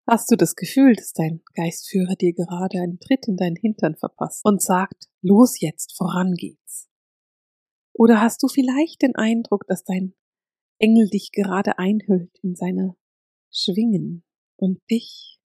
Hast 0.09 0.31
du 0.31 0.37
das 0.37 0.57
Gefühl, 0.57 0.95
dass 0.97 1.13
dein 1.13 1.43
Geistführer 1.55 2.17
dir 2.17 2.33
gerade 2.33 2.81
einen 2.81 2.99
Tritt 2.99 3.29
in 3.29 3.37
deinen 3.37 3.57
Hintern 3.57 3.95
verpasst 3.95 4.45
und 4.45 4.61
sagt, 4.61 5.09
los 5.21 5.61
jetzt, 5.61 5.97
voran 5.97 6.35
geht's? 6.35 6.89
Oder 7.93 8.21
hast 8.21 8.43
du 8.43 8.49
vielleicht 8.49 9.03
den 9.03 9.15
Eindruck, 9.15 9.67
dass 9.69 9.85
dein 9.85 10.15
Engel 10.79 11.09
dich 11.09 11.31
gerade 11.31 11.79
einhüllt 11.79 12.37
in 12.43 12.57
seine 12.57 12.97
Schwingen 13.53 14.25
und 14.57 14.81
dich 14.91 15.39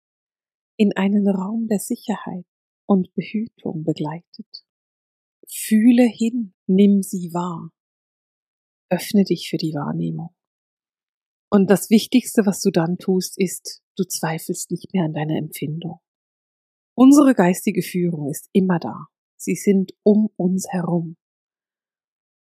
in 0.78 0.96
einen 0.96 1.28
Raum 1.28 1.66
der 1.68 1.80
Sicherheit 1.80 2.46
und 2.86 3.12
Behütung 3.14 3.84
begleitet? 3.84 4.64
Fühle 5.46 6.04
hin, 6.04 6.54
nimm 6.66 7.02
sie 7.02 7.34
wahr. 7.34 7.70
Öffne 8.88 9.24
dich 9.24 9.48
für 9.48 9.56
die 9.56 9.74
Wahrnehmung. 9.74 10.34
Und 11.50 11.70
das 11.70 11.90
Wichtigste, 11.90 12.44
was 12.44 12.60
du 12.60 12.70
dann 12.70 12.98
tust, 12.98 13.38
ist, 13.38 13.82
du 13.96 14.04
zweifelst 14.04 14.70
nicht 14.70 14.92
mehr 14.92 15.04
an 15.04 15.14
deiner 15.14 15.36
Empfindung. 15.36 16.00
Unsere 16.94 17.34
geistige 17.34 17.82
Führung 17.82 18.30
ist 18.30 18.48
immer 18.52 18.78
da. 18.78 19.06
Sie 19.36 19.54
sind 19.54 19.92
um 20.02 20.30
uns 20.36 20.66
herum. 20.70 21.16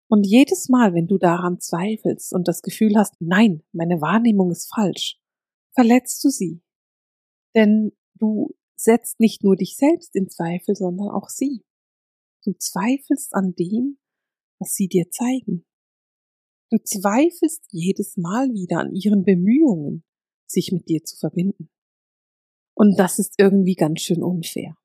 Und 0.10 0.26
jedes 0.26 0.68
Mal, 0.68 0.94
wenn 0.94 1.08
du 1.08 1.18
daran 1.18 1.60
zweifelst 1.60 2.34
und 2.34 2.48
das 2.48 2.62
Gefühl 2.62 2.98
hast, 2.98 3.16
nein, 3.20 3.64
meine 3.72 4.02
Wahrnehmung 4.02 4.52
ist 4.52 4.70
falsch, 4.74 5.18
verletzt 5.74 6.22
du 6.24 6.30
sie. 6.30 6.62
Denn 7.56 7.94
du 8.16 8.54
setzt 8.76 9.20
nicht 9.20 9.44
nur 9.44 9.56
dich 9.56 9.78
selbst 9.78 10.16
in 10.16 10.30
Zweifel, 10.30 10.76
sondern 10.76 11.10
auch 11.10 11.30
sie. 11.30 11.64
Du 12.44 12.54
zweifelst 12.54 13.34
an 13.34 13.56
dem, 13.56 14.00
was 14.60 14.74
sie 14.74 14.88
dir 14.88 15.10
zeigen. 15.12 15.66
Du 16.72 16.78
zweifelst 16.78 17.66
jedes 17.72 18.16
Mal 18.16 18.54
wieder 18.54 18.80
an 18.80 18.96
ihren 18.96 19.26
Bemühungen, 19.26 20.06
sich 20.48 20.72
mit 20.72 20.88
dir 20.88 21.04
zu 21.04 21.18
verbinden. 21.18 21.70
Und 22.74 22.98
das 22.98 23.20
ist 23.20 23.36
irgendwie 23.38 23.76
ganz 23.76 24.00
schön 24.02 24.24
unfair. 24.24 24.78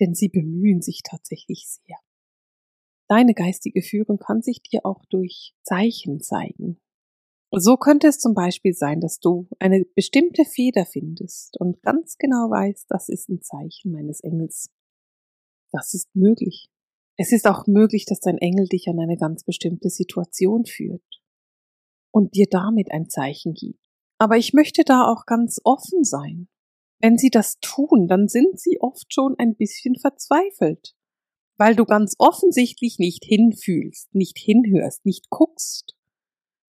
Denn 0.00 0.14
sie 0.14 0.28
bemühen 0.28 0.82
sich 0.82 1.02
tatsächlich 1.04 1.68
sehr. 1.68 1.96
Deine 3.08 3.34
geistige 3.34 3.80
Führung 3.80 4.18
kann 4.18 4.42
sich 4.42 4.60
dir 4.60 4.84
auch 4.84 5.04
durch 5.04 5.54
Zeichen 5.62 6.20
zeigen. 6.20 6.80
So 7.52 7.76
könnte 7.76 8.08
es 8.08 8.18
zum 8.18 8.34
Beispiel 8.34 8.74
sein, 8.74 9.00
dass 9.00 9.20
du 9.20 9.48
eine 9.60 9.84
bestimmte 9.94 10.44
Feder 10.44 10.84
findest 10.84 11.58
und 11.60 11.80
ganz 11.82 12.18
genau 12.18 12.50
weißt, 12.50 12.86
das 12.88 13.08
ist 13.08 13.28
ein 13.28 13.40
Zeichen 13.40 13.92
meines 13.92 14.20
Engels. 14.20 14.68
Das 15.70 15.94
ist 15.94 16.14
möglich. 16.16 16.68
Es 17.18 17.32
ist 17.32 17.46
auch 17.46 17.66
möglich, 17.66 18.04
dass 18.04 18.20
dein 18.20 18.38
Engel 18.38 18.66
dich 18.68 18.88
an 18.88 19.00
eine 19.00 19.16
ganz 19.16 19.42
bestimmte 19.42 19.88
Situation 19.88 20.66
führt 20.66 21.02
und 22.10 22.34
dir 22.34 22.46
damit 22.50 22.92
ein 22.92 23.08
Zeichen 23.08 23.54
gibt. 23.54 23.80
Aber 24.18 24.36
ich 24.36 24.52
möchte 24.52 24.84
da 24.84 25.04
auch 25.10 25.24
ganz 25.24 25.58
offen 25.64 26.04
sein. 26.04 26.48
Wenn 27.00 27.16
sie 27.18 27.30
das 27.30 27.58
tun, 27.60 28.06
dann 28.06 28.28
sind 28.28 28.60
sie 28.60 28.80
oft 28.80 29.12
schon 29.12 29.34
ein 29.38 29.56
bisschen 29.56 29.96
verzweifelt, 29.96 30.94
weil 31.56 31.74
du 31.74 31.84
ganz 31.84 32.14
offensichtlich 32.18 32.98
nicht 32.98 33.24
hinfühlst, 33.24 34.14
nicht 34.14 34.38
hinhörst, 34.38 35.04
nicht 35.04 35.30
guckst. 35.30 35.96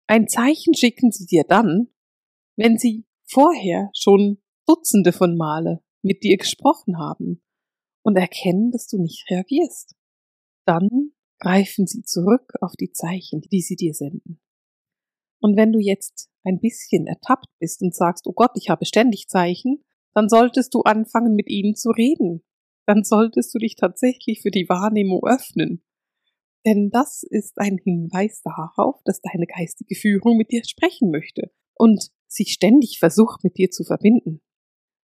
Ein 0.08 0.28
Zeichen 0.28 0.74
schicken 0.74 1.12
sie 1.12 1.26
dir 1.26 1.44
dann, 1.44 1.88
wenn 2.56 2.78
sie 2.78 3.04
vorher 3.24 3.90
schon 3.94 4.38
Dutzende 4.66 5.12
von 5.12 5.36
Male 5.36 5.82
mit 6.02 6.22
dir 6.22 6.36
gesprochen 6.36 6.98
haben 6.98 7.42
und 8.02 8.16
erkennen, 8.16 8.70
dass 8.70 8.86
du 8.86 8.98
nicht 8.98 9.28
reagierst 9.30 9.96
dann 10.64 11.12
greifen 11.38 11.86
sie 11.86 12.02
zurück 12.02 12.52
auf 12.60 12.72
die 12.78 12.92
Zeichen, 12.92 13.40
die 13.40 13.60
sie 13.60 13.76
dir 13.76 13.94
senden. 13.94 14.40
Und 15.40 15.56
wenn 15.56 15.72
du 15.72 15.80
jetzt 15.80 16.30
ein 16.44 16.60
bisschen 16.60 17.06
ertappt 17.06 17.48
bist 17.58 17.82
und 17.82 17.94
sagst, 17.94 18.26
oh 18.26 18.32
Gott, 18.32 18.52
ich 18.54 18.70
habe 18.70 18.84
ständig 18.84 19.28
Zeichen, 19.28 19.84
dann 20.14 20.28
solltest 20.28 20.72
du 20.74 20.82
anfangen, 20.82 21.34
mit 21.34 21.48
ihnen 21.48 21.74
zu 21.74 21.90
reden. 21.90 22.42
Dann 22.86 23.02
solltest 23.02 23.54
du 23.54 23.58
dich 23.58 23.76
tatsächlich 23.76 24.40
für 24.42 24.50
die 24.50 24.68
Wahrnehmung 24.68 25.22
öffnen. 25.24 25.82
Denn 26.64 26.90
das 26.90 27.24
ist 27.28 27.58
ein 27.58 27.78
Hinweis 27.78 28.42
darauf, 28.42 29.00
dass 29.04 29.20
deine 29.20 29.46
geistige 29.46 29.96
Führung 29.96 30.36
mit 30.36 30.52
dir 30.52 30.62
sprechen 30.64 31.10
möchte 31.10 31.50
und 31.74 32.10
sich 32.28 32.52
ständig 32.52 32.98
versucht, 32.98 33.42
mit 33.42 33.56
dir 33.58 33.70
zu 33.70 33.84
verbinden. 33.84 34.42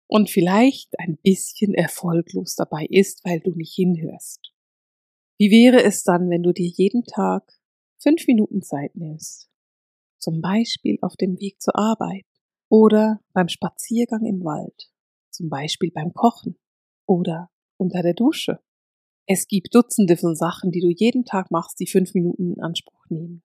Und 0.06 0.30
vielleicht 0.30 0.98
ein 0.98 1.18
bisschen 1.22 1.74
erfolglos 1.74 2.54
dabei 2.54 2.86
ist, 2.88 3.24
weil 3.24 3.40
du 3.40 3.54
nicht 3.54 3.74
hinhörst. 3.74 4.51
Wie 5.42 5.50
wäre 5.50 5.82
es 5.82 6.04
dann, 6.04 6.30
wenn 6.30 6.44
du 6.44 6.52
dir 6.52 6.68
jeden 6.68 7.02
Tag 7.02 7.42
fünf 8.00 8.28
Minuten 8.28 8.62
Zeit 8.62 8.94
nimmst? 8.94 9.50
Zum 10.20 10.40
Beispiel 10.40 10.98
auf 11.02 11.16
dem 11.16 11.36
Weg 11.40 11.60
zur 11.60 11.74
Arbeit 11.74 12.26
oder 12.68 13.18
beim 13.32 13.48
Spaziergang 13.48 14.24
im 14.24 14.44
Wald, 14.44 14.92
zum 15.32 15.48
Beispiel 15.48 15.90
beim 15.92 16.12
Kochen 16.12 16.60
oder 17.08 17.50
unter 17.76 18.02
der 18.02 18.14
Dusche. 18.14 18.60
Es 19.26 19.48
gibt 19.48 19.74
Dutzende 19.74 20.16
von 20.16 20.36
Sachen, 20.36 20.70
die 20.70 20.78
du 20.78 20.90
jeden 20.90 21.24
Tag 21.24 21.50
machst, 21.50 21.80
die 21.80 21.88
fünf 21.88 22.14
Minuten 22.14 22.52
in 22.52 22.62
Anspruch 22.62 23.04
nehmen. 23.08 23.42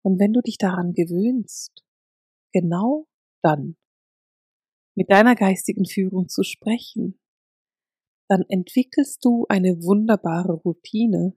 Und 0.00 0.18
wenn 0.18 0.32
du 0.32 0.40
dich 0.40 0.56
daran 0.56 0.94
gewöhnst, 0.94 1.84
genau 2.50 3.06
dann 3.42 3.76
mit 4.94 5.10
deiner 5.10 5.34
geistigen 5.34 5.84
Führung 5.84 6.30
zu 6.30 6.44
sprechen, 6.44 7.19
dann 8.30 8.44
entwickelst 8.48 9.24
du 9.24 9.44
eine 9.48 9.82
wunderbare 9.82 10.52
Routine 10.52 11.36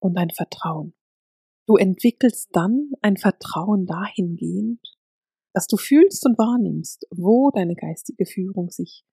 und 0.00 0.18
ein 0.18 0.30
Vertrauen. 0.30 0.92
Du 1.68 1.76
entwickelst 1.76 2.48
dann 2.52 2.90
ein 3.00 3.16
Vertrauen 3.16 3.86
dahingehend, 3.86 4.80
dass 5.54 5.68
du 5.68 5.76
fühlst 5.76 6.26
und 6.26 6.36
wahrnimmst, 6.36 7.06
wo 7.10 7.52
deine 7.52 7.76
geistige 7.76 8.26
Führung 8.26 8.70
sich 8.70 9.04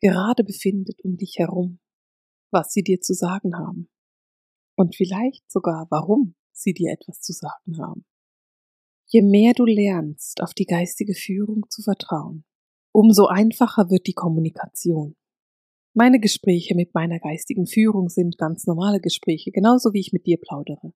gerade 0.00 0.42
befindet 0.42 1.04
um 1.04 1.18
dich 1.18 1.34
herum, 1.36 1.80
was 2.50 2.72
sie 2.72 2.82
dir 2.82 3.02
zu 3.02 3.12
sagen 3.12 3.58
haben 3.58 3.90
und 4.74 4.96
vielleicht 4.96 5.50
sogar 5.52 5.86
warum 5.90 6.34
sie 6.50 6.72
dir 6.72 6.92
etwas 6.92 7.20
zu 7.20 7.34
sagen 7.34 7.76
haben. 7.78 8.06
Je 9.06 9.20
mehr 9.20 9.52
du 9.52 9.66
lernst, 9.66 10.40
auf 10.40 10.54
die 10.54 10.64
geistige 10.64 11.14
Führung 11.14 11.68
zu 11.68 11.82
vertrauen, 11.82 12.46
umso 12.90 13.26
einfacher 13.26 13.90
wird 13.90 14.06
die 14.06 14.14
Kommunikation. 14.14 15.14
Meine 15.96 16.18
Gespräche 16.18 16.74
mit 16.74 16.92
meiner 16.92 17.20
geistigen 17.20 17.68
Führung 17.68 18.08
sind 18.08 18.36
ganz 18.36 18.66
normale 18.66 18.98
Gespräche, 19.00 19.52
genauso 19.52 19.92
wie 19.92 20.00
ich 20.00 20.12
mit 20.12 20.26
dir 20.26 20.38
plaudere. 20.38 20.92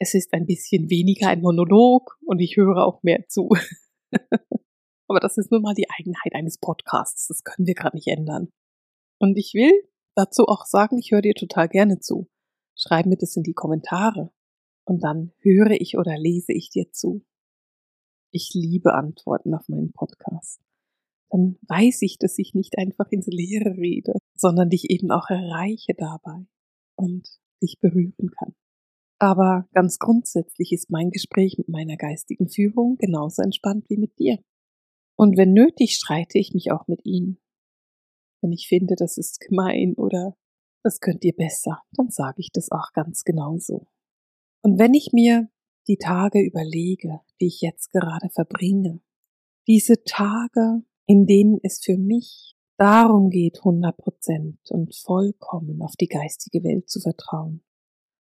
Es 0.00 0.14
ist 0.14 0.32
ein 0.32 0.44
bisschen 0.44 0.90
weniger 0.90 1.28
ein 1.28 1.40
Monolog 1.40 2.18
und 2.26 2.40
ich 2.40 2.56
höre 2.56 2.84
auch 2.84 3.04
mehr 3.04 3.28
zu. 3.28 3.50
Aber 5.08 5.20
das 5.20 5.38
ist 5.38 5.52
nun 5.52 5.62
mal 5.62 5.74
die 5.74 5.88
Eigenheit 5.88 6.34
eines 6.34 6.58
Podcasts. 6.58 7.28
Das 7.28 7.44
können 7.44 7.68
wir 7.68 7.74
gerade 7.74 7.96
nicht 7.96 8.08
ändern. 8.08 8.48
Und 9.20 9.38
ich 9.38 9.54
will 9.54 9.72
dazu 10.16 10.46
auch 10.48 10.64
sagen, 10.64 10.98
ich 10.98 11.12
höre 11.12 11.22
dir 11.22 11.34
total 11.34 11.68
gerne 11.68 12.00
zu. 12.00 12.28
Schreib 12.74 13.06
mir 13.06 13.18
das 13.18 13.36
in 13.36 13.44
die 13.44 13.54
Kommentare. 13.54 14.32
Und 14.84 15.04
dann 15.04 15.32
höre 15.38 15.80
ich 15.80 15.96
oder 15.96 16.18
lese 16.18 16.52
ich 16.52 16.70
dir 16.70 16.90
zu. 16.90 17.24
Ich 18.32 18.50
liebe 18.52 18.94
Antworten 18.94 19.54
auf 19.54 19.68
meinen 19.68 19.92
Podcast 19.92 20.60
dann 21.30 21.58
weiß 21.68 22.02
ich, 22.02 22.18
dass 22.18 22.38
ich 22.38 22.54
nicht 22.54 22.76
einfach 22.78 23.10
ins 23.10 23.26
Leere 23.26 23.76
rede, 23.76 24.14
sondern 24.34 24.68
dich 24.68 24.90
eben 24.90 25.10
auch 25.10 25.28
erreiche 25.30 25.94
dabei 25.96 26.46
und 26.96 27.28
dich 27.62 27.78
berühren 27.80 28.30
kann. 28.38 28.54
Aber 29.18 29.68
ganz 29.72 29.98
grundsätzlich 29.98 30.72
ist 30.72 30.90
mein 30.90 31.10
Gespräch 31.10 31.58
mit 31.58 31.68
meiner 31.68 31.96
geistigen 31.96 32.48
Führung 32.48 32.96
genauso 32.98 33.42
entspannt 33.42 33.84
wie 33.88 33.98
mit 33.98 34.18
dir. 34.18 34.38
Und 35.16 35.36
wenn 35.36 35.52
nötig, 35.52 35.96
streite 35.96 36.38
ich 36.38 36.54
mich 36.54 36.72
auch 36.72 36.88
mit 36.88 37.04
ihnen. 37.04 37.38
Wenn 38.42 38.52
ich 38.52 38.66
finde, 38.68 38.94
das 38.96 39.18
ist 39.18 39.40
gemein 39.40 39.94
oder 39.94 40.36
das 40.82 41.00
könnt 41.00 41.24
ihr 41.24 41.34
besser, 41.34 41.82
dann 41.92 42.08
sage 42.08 42.36
ich 42.38 42.50
das 42.52 42.70
auch 42.72 42.92
ganz 42.94 43.22
genauso. 43.22 43.86
Und 44.62 44.78
wenn 44.78 44.94
ich 44.94 45.10
mir 45.12 45.50
die 45.88 45.98
Tage 45.98 46.40
überlege, 46.40 47.20
die 47.40 47.48
ich 47.48 47.60
jetzt 47.60 47.92
gerade 47.92 48.30
verbringe, 48.30 49.02
diese 49.66 50.02
Tage 50.04 50.82
in 51.10 51.26
denen 51.26 51.58
es 51.64 51.80
für 51.82 51.98
mich 51.98 52.54
darum 52.78 53.30
geht, 53.30 53.58
100 53.58 53.96
Prozent 53.96 54.60
und 54.70 54.94
vollkommen 54.94 55.82
auf 55.82 55.96
die 55.96 56.06
geistige 56.06 56.62
Welt 56.62 56.88
zu 56.88 57.00
vertrauen, 57.00 57.64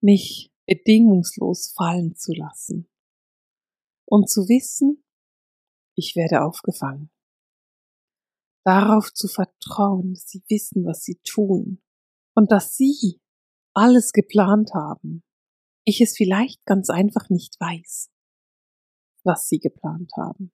mich 0.00 0.52
bedingungslos 0.64 1.72
fallen 1.76 2.14
zu 2.14 2.32
lassen 2.34 2.88
und 4.04 4.30
zu 4.30 4.42
wissen, 4.42 5.02
ich 5.96 6.14
werde 6.14 6.44
aufgefangen. 6.44 7.10
Darauf 8.64 9.12
zu 9.12 9.26
vertrauen, 9.26 10.14
dass 10.14 10.28
sie 10.28 10.44
wissen, 10.48 10.84
was 10.84 11.02
sie 11.02 11.18
tun 11.24 11.82
und 12.36 12.52
dass 12.52 12.76
sie 12.76 13.20
alles 13.74 14.12
geplant 14.12 14.70
haben, 14.72 15.24
ich 15.84 16.00
es 16.00 16.16
vielleicht 16.16 16.64
ganz 16.64 16.90
einfach 16.90 17.28
nicht 17.28 17.58
weiß, 17.58 18.08
was 19.24 19.48
sie 19.48 19.58
geplant 19.58 20.12
haben, 20.16 20.52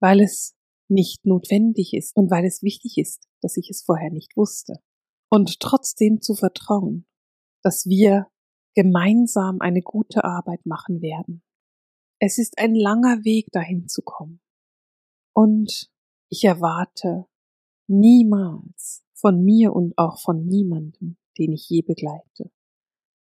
weil 0.00 0.20
es 0.20 0.57
nicht 0.90 1.24
notwendig 1.24 1.94
ist 1.94 2.16
und 2.16 2.30
weil 2.30 2.44
es 2.44 2.62
wichtig 2.62 2.98
ist, 2.98 3.28
dass 3.42 3.56
ich 3.56 3.70
es 3.70 3.82
vorher 3.82 4.10
nicht 4.10 4.36
wusste. 4.36 4.80
Und 5.30 5.60
trotzdem 5.60 6.22
zu 6.22 6.34
vertrauen, 6.34 7.06
dass 7.62 7.86
wir 7.86 8.28
gemeinsam 8.74 9.60
eine 9.60 9.82
gute 9.82 10.24
Arbeit 10.24 10.64
machen 10.64 11.02
werden. 11.02 11.42
Es 12.20 12.38
ist 12.38 12.58
ein 12.58 12.74
langer 12.74 13.24
Weg 13.24 13.48
dahin 13.52 13.88
zu 13.88 14.02
kommen. 14.02 14.40
Und 15.34 15.90
ich 16.30 16.44
erwarte 16.44 17.26
niemals 17.88 19.04
von 19.14 19.42
mir 19.44 19.72
und 19.72 19.96
auch 19.98 20.20
von 20.20 20.46
niemandem, 20.46 21.16
den 21.38 21.52
ich 21.52 21.68
je 21.68 21.82
begleite, 21.82 22.50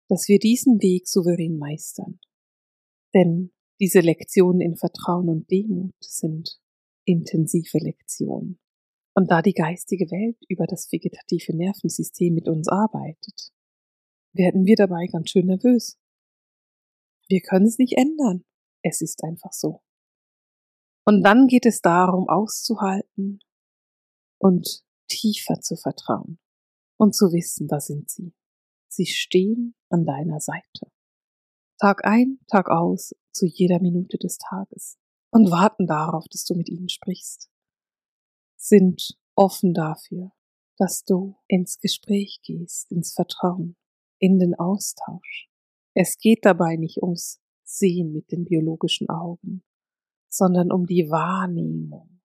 dass 0.09 0.29
wir 0.29 0.39
diesen 0.39 0.81
Weg 0.81 1.09
souverän 1.09 1.59
meistern. 1.59 2.19
Denn 3.15 3.53
diese 3.81 4.01
Lektionen 4.01 4.61
in 4.61 4.77
Vertrauen 4.77 5.29
und 5.29 5.51
Demut 5.51 5.95
sind 6.01 6.61
intensive 7.09 7.79
Lektion. 7.79 8.59
Und 9.15 9.31
da 9.31 9.43
die 9.43 9.55
geistige 9.55 10.11
Welt 10.11 10.37
über 10.49 10.67
das 10.67 10.93
vegetative 10.93 11.57
Nervensystem 11.57 12.35
mit 12.35 12.49
uns 12.49 12.69
arbeitet, 12.69 13.51
werden 14.33 14.67
wir 14.67 14.77
dabei 14.77 15.07
ganz 15.07 15.31
schön 15.31 15.47
nervös. 15.47 15.99
Wir 17.29 17.41
können 17.41 17.67
es 17.67 17.79
nicht 17.79 17.97
ändern. 17.97 18.45
Es 18.83 19.01
ist 19.01 19.25
einfach 19.25 19.53
so. 19.53 19.83
Und 21.05 21.23
dann 21.23 21.47
geht 21.47 21.67
es 21.67 21.81
darum, 21.81 22.29
auszuhalten 22.29 23.41
und 24.39 24.85
tiefer 25.09 25.61
zu 25.61 25.75
vertrauen 25.77 26.39
und 26.99 27.17
zu 27.17 27.33
wissen, 27.33 27.67
da 27.67 27.81
sind 27.81 28.11
sie. 28.11 28.35
Sie 28.89 29.07
stehen 29.07 29.75
an 29.89 30.05
deiner 30.05 30.41
Seite. 30.41 30.93
Tag 31.81 32.05
ein, 32.05 32.39
Tag 32.47 32.69
aus, 32.69 33.15
zu 33.33 33.47
jeder 33.47 33.81
Minute 33.81 34.19
des 34.19 34.37
Tages 34.39 34.99
und 35.31 35.51
warten 35.51 35.87
darauf, 35.87 36.27
dass 36.31 36.45
du 36.45 36.55
mit 36.55 36.69
ihnen 36.69 36.89
sprichst, 36.89 37.51
sind 38.57 39.19
offen 39.35 39.75
dafür, 39.75 40.33
dass 40.79 41.05
du 41.05 41.37
ins 41.47 41.79
Gespräch 41.79 42.41
gehst, 42.43 42.91
ins 42.93 43.13
Vertrauen, 43.15 43.77
in 44.19 44.39
den 44.39 44.55
Austausch. 44.55 45.49
Es 45.95 46.19
geht 46.19 46.45
dabei 46.45 46.77
nicht 46.77 47.03
ums 47.03 47.41
Sehen 47.65 48.13
mit 48.13 48.33
den 48.33 48.45
biologischen 48.45 49.09
Augen, 49.11 49.63
sondern 50.31 50.73
um 50.73 50.87
die 50.87 51.11
Wahrnehmung. 51.11 52.21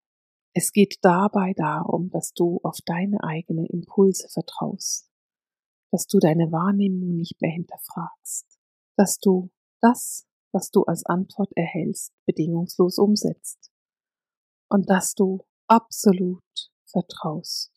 Es 0.53 0.71
geht 0.71 0.99
dabei 1.01 1.53
darum, 1.55 2.09
dass 2.09 2.33
du 2.33 2.59
auf 2.63 2.77
deine 2.85 3.23
eigene 3.23 3.67
Impulse 3.67 4.29
vertraust, 4.29 5.09
dass 5.91 6.07
du 6.07 6.19
deine 6.19 6.51
Wahrnehmung 6.51 7.15
nicht 7.15 7.41
mehr 7.41 7.51
hinterfragst, 7.51 8.45
dass 8.95 9.17
du 9.17 9.49
das, 9.81 10.27
was 10.53 10.71
du 10.71 10.83
als 10.83 11.05
Antwort 11.05 11.51
erhältst, 11.55 12.13
bedingungslos 12.25 12.97
umsetzt. 12.97 13.71
Und 14.69 14.89
dass 14.89 15.13
du 15.13 15.45
absolut 15.67 16.43
vertraust 16.85 17.71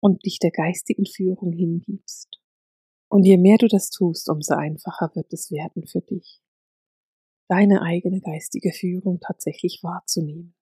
und 0.00 0.24
dich 0.24 0.38
der 0.38 0.50
geistigen 0.50 1.06
Führung 1.06 1.52
hingibst. 1.52 2.40
Und 3.08 3.24
je 3.24 3.36
mehr 3.36 3.58
du 3.58 3.68
das 3.68 3.90
tust, 3.90 4.28
umso 4.28 4.54
einfacher 4.54 5.10
wird 5.14 5.32
es 5.32 5.50
werden 5.50 5.86
für 5.86 6.00
dich, 6.00 6.40
deine 7.48 7.82
eigene 7.82 8.20
geistige 8.20 8.72
Führung 8.72 9.20
tatsächlich 9.20 9.80
wahrzunehmen. 9.82 10.54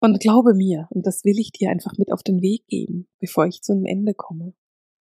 Und 0.00 0.20
glaube 0.20 0.54
mir, 0.54 0.86
und 0.90 1.06
das 1.06 1.24
will 1.24 1.38
ich 1.38 1.50
dir 1.50 1.70
einfach 1.70 1.92
mit 1.98 2.12
auf 2.12 2.22
den 2.22 2.40
Weg 2.40 2.66
geben, 2.66 3.08
bevor 3.20 3.46
ich 3.46 3.62
zu 3.62 3.72
einem 3.72 3.84
Ende 3.84 4.14
komme. 4.14 4.54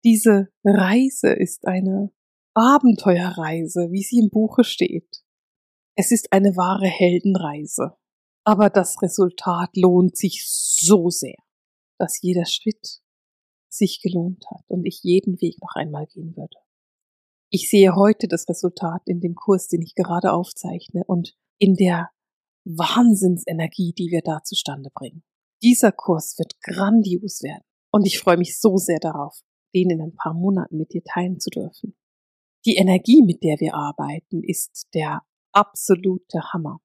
Diese 0.04 0.48
Reise 0.64 1.28
ist 1.28 1.66
eine 1.66 2.12
Abenteuerreise, 2.54 3.88
wie 3.90 4.02
sie 4.02 4.18
im 4.18 4.30
Buche 4.30 4.64
steht. 4.64 5.25
Es 5.98 6.10
ist 6.10 6.30
eine 6.30 6.56
wahre 6.56 6.86
Heldenreise. 6.86 7.96
Aber 8.44 8.70
das 8.70 9.02
Resultat 9.02 9.70
lohnt 9.76 10.16
sich 10.16 10.44
so 10.46 11.08
sehr, 11.08 11.36
dass 11.98 12.20
jeder 12.20 12.44
Schritt 12.44 13.00
sich 13.68 14.00
gelohnt 14.02 14.44
hat 14.50 14.62
und 14.68 14.84
ich 14.84 15.00
jeden 15.02 15.40
Weg 15.40 15.56
noch 15.60 15.74
einmal 15.74 16.06
gehen 16.06 16.36
würde. 16.36 16.56
Ich 17.50 17.70
sehe 17.70 17.94
heute 17.96 18.28
das 18.28 18.48
Resultat 18.48 19.02
in 19.06 19.20
dem 19.20 19.34
Kurs, 19.34 19.68
den 19.68 19.82
ich 19.82 19.94
gerade 19.94 20.32
aufzeichne 20.32 21.02
und 21.06 21.34
in 21.58 21.74
der 21.74 22.10
Wahnsinnsenergie, 22.64 23.94
die 23.94 24.10
wir 24.10 24.20
da 24.22 24.42
zustande 24.44 24.90
bringen. 24.92 25.24
Dieser 25.62 25.92
Kurs 25.92 26.38
wird 26.38 26.60
grandios 26.60 27.42
werden 27.42 27.64
und 27.90 28.06
ich 28.06 28.18
freue 28.18 28.36
mich 28.36 28.60
so 28.60 28.76
sehr 28.76 28.98
darauf, 29.00 29.40
den 29.74 29.90
in 29.90 30.02
ein 30.02 30.14
paar 30.14 30.34
Monaten 30.34 30.76
mit 30.76 30.92
dir 30.92 31.02
teilen 31.02 31.40
zu 31.40 31.50
dürfen. 31.50 31.96
Die 32.66 32.76
Energie, 32.76 33.22
mit 33.22 33.42
der 33.42 33.58
wir 33.60 33.74
arbeiten, 33.74 34.42
ist 34.42 34.88
der 34.92 35.22
absolute 35.56 36.52
Hammer. 36.52 36.80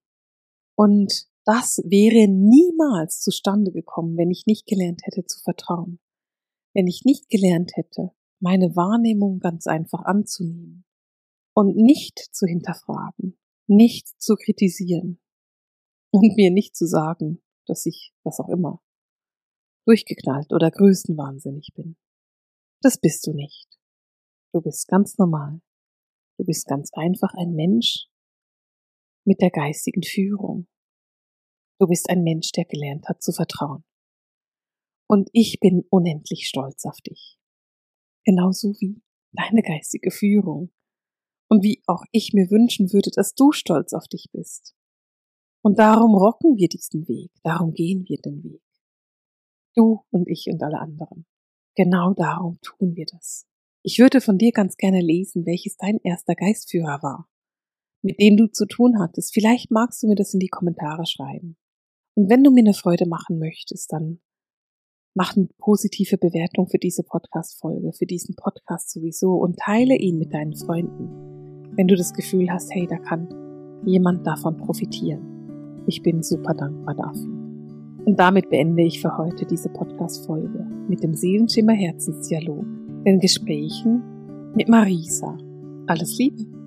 Und 0.75 1.27
das 1.45 1.81
wäre 1.83 2.27
niemals 2.27 3.19
zustande 3.19 3.71
gekommen, 3.71 4.17
wenn 4.17 4.31
ich 4.31 4.45
nicht 4.45 4.65
gelernt 4.65 5.01
hätte 5.03 5.25
zu 5.25 5.39
vertrauen. 5.41 5.99
Wenn 6.73 6.87
ich 6.87 7.03
nicht 7.03 7.29
gelernt 7.29 7.71
hätte, 7.75 8.11
meine 8.39 8.75
Wahrnehmung 8.75 9.39
ganz 9.39 9.67
einfach 9.67 10.03
anzunehmen 10.03 10.85
und 11.53 11.75
nicht 11.75 12.17
zu 12.31 12.45
hinterfragen, 12.45 13.37
nicht 13.67 14.07
zu 14.21 14.35
kritisieren 14.35 15.19
und 16.11 16.35
mir 16.37 16.51
nicht 16.51 16.75
zu 16.75 16.87
sagen, 16.87 17.41
dass 17.67 17.85
ich, 17.85 18.13
was 18.23 18.39
auch 18.39 18.49
immer, 18.49 18.81
durchgeknallt 19.85 20.53
oder 20.53 20.71
größenwahnsinnig 20.71 21.71
bin. 21.75 21.97
Das 22.81 22.99
bist 22.99 23.27
du 23.27 23.33
nicht. 23.33 23.67
Du 24.53 24.61
bist 24.61 24.87
ganz 24.87 25.17
normal. 25.17 25.61
Du 26.37 26.45
bist 26.45 26.65
ganz 26.67 26.91
einfach 26.93 27.33
ein 27.33 27.53
Mensch 27.53 28.10
mit 29.25 29.41
der 29.41 29.51
geistigen 29.51 30.03
Führung. 30.03 30.67
Du 31.79 31.87
bist 31.87 32.09
ein 32.09 32.23
Mensch, 32.23 32.51
der 32.51 32.65
gelernt 32.65 33.07
hat 33.07 33.21
zu 33.21 33.31
vertrauen. 33.31 33.83
Und 35.07 35.29
ich 35.33 35.59
bin 35.59 35.83
unendlich 35.89 36.47
stolz 36.47 36.85
auf 36.85 37.01
dich. 37.01 37.37
Genauso 38.23 38.73
wie 38.79 39.01
deine 39.33 39.61
geistige 39.61 40.11
Führung. 40.11 40.71
Und 41.49 41.63
wie 41.63 41.81
auch 41.85 42.03
ich 42.11 42.33
mir 42.33 42.49
wünschen 42.49 42.93
würde, 42.93 43.11
dass 43.13 43.35
du 43.35 43.51
stolz 43.51 43.93
auf 43.93 44.07
dich 44.07 44.27
bist. 44.31 44.73
Und 45.63 45.79
darum 45.79 46.15
rocken 46.15 46.55
wir 46.55 46.69
diesen 46.69 47.07
Weg, 47.07 47.31
darum 47.43 47.73
gehen 47.73 48.05
wir 48.07 48.17
den 48.17 48.43
Weg. 48.43 48.63
Du 49.75 50.05
und 50.11 50.27
ich 50.27 50.47
und 50.47 50.61
alle 50.63 50.79
anderen. 50.79 51.25
Genau 51.75 52.13
darum 52.13 52.59
tun 52.61 52.95
wir 52.95 53.05
das. 53.05 53.47
Ich 53.83 53.99
würde 53.99 54.21
von 54.21 54.37
dir 54.37 54.51
ganz 54.51 54.75
gerne 54.77 55.01
lesen, 55.01 55.45
welches 55.45 55.77
dein 55.77 55.97
erster 56.03 56.35
Geistführer 56.35 57.01
war, 57.01 57.29
mit 58.01 58.19
dem 58.19 58.37
du 58.37 58.47
zu 58.47 58.65
tun 58.65 58.99
hattest. 58.99 59.33
Vielleicht 59.33 59.71
magst 59.71 60.03
du 60.03 60.07
mir 60.07 60.15
das 60.15 60.33
in 60.33 60.39
die 60.39 60.49
Kommentare 60.49 61.05
schreiben. 61.05 61.57
Und 62.15 62.29
wenn 62.29 62.43
du 62.43 62.51
mir 62.51 62.61
eine 62.61 62.73
Freude 62.73 63.07
machen 63.07 63.39
möchtest, 63.39 63.91
dann 63.93 64.19
mach 65.13 65.35
eine 65.35 65.49
positive 65.57 66.17
Bewertung 66.17 66.67
für 66.67 66.77
diese 66.77 67.03
Podcast-Folge, 67.03 67.93
für 67.93 68.05
diesen 68.05 68.35
Podcast 68.35 68.91
sowieso 68.91 69.33
und 69.33 69.57
teile 69.57 69.95
ihn 69.95 70.17
mit 70.17 70.33
deinen 70.33 70.55
Freunden, 70.55 71.75
wenn 71.75 71.87
du 71.87 71.95
das 71.95 72.13
Gefühl 72.13 72.49
hast, 72.51 72.73
hey, 72.73 72.87
da 72.87 72.97
kann 72.97 73.81
jemand 73.85 74.25
davon 74.25 74.57
profitieren. 74.57 75.83
Ich 75.87 76.01
bin 76.01 76.21
super 76.21 76.53
dankbar 76.53 76.95
dafür. 76.95 77.41
Und 78.05 78.19
damit 78.19 78.49
beende 78.49 78.83
ich 78.83 79.01
für 79.01 79.15
heute 79.17 79.45
diese 79.45 79.69
Podcast-Folge 79.69 80.67
mit 80.87 81.03
dem 81.03 81.13
Seelenschimmer 81.13 81.73
Herzensdialog 81.73 82.65
den 83.05 83.19
Gesprächen 83.19 84.01
mit 84.55 84.69
Marisa. 84.69 85.37
Alles 85.87 86.17
Liebe! 86.17 86.60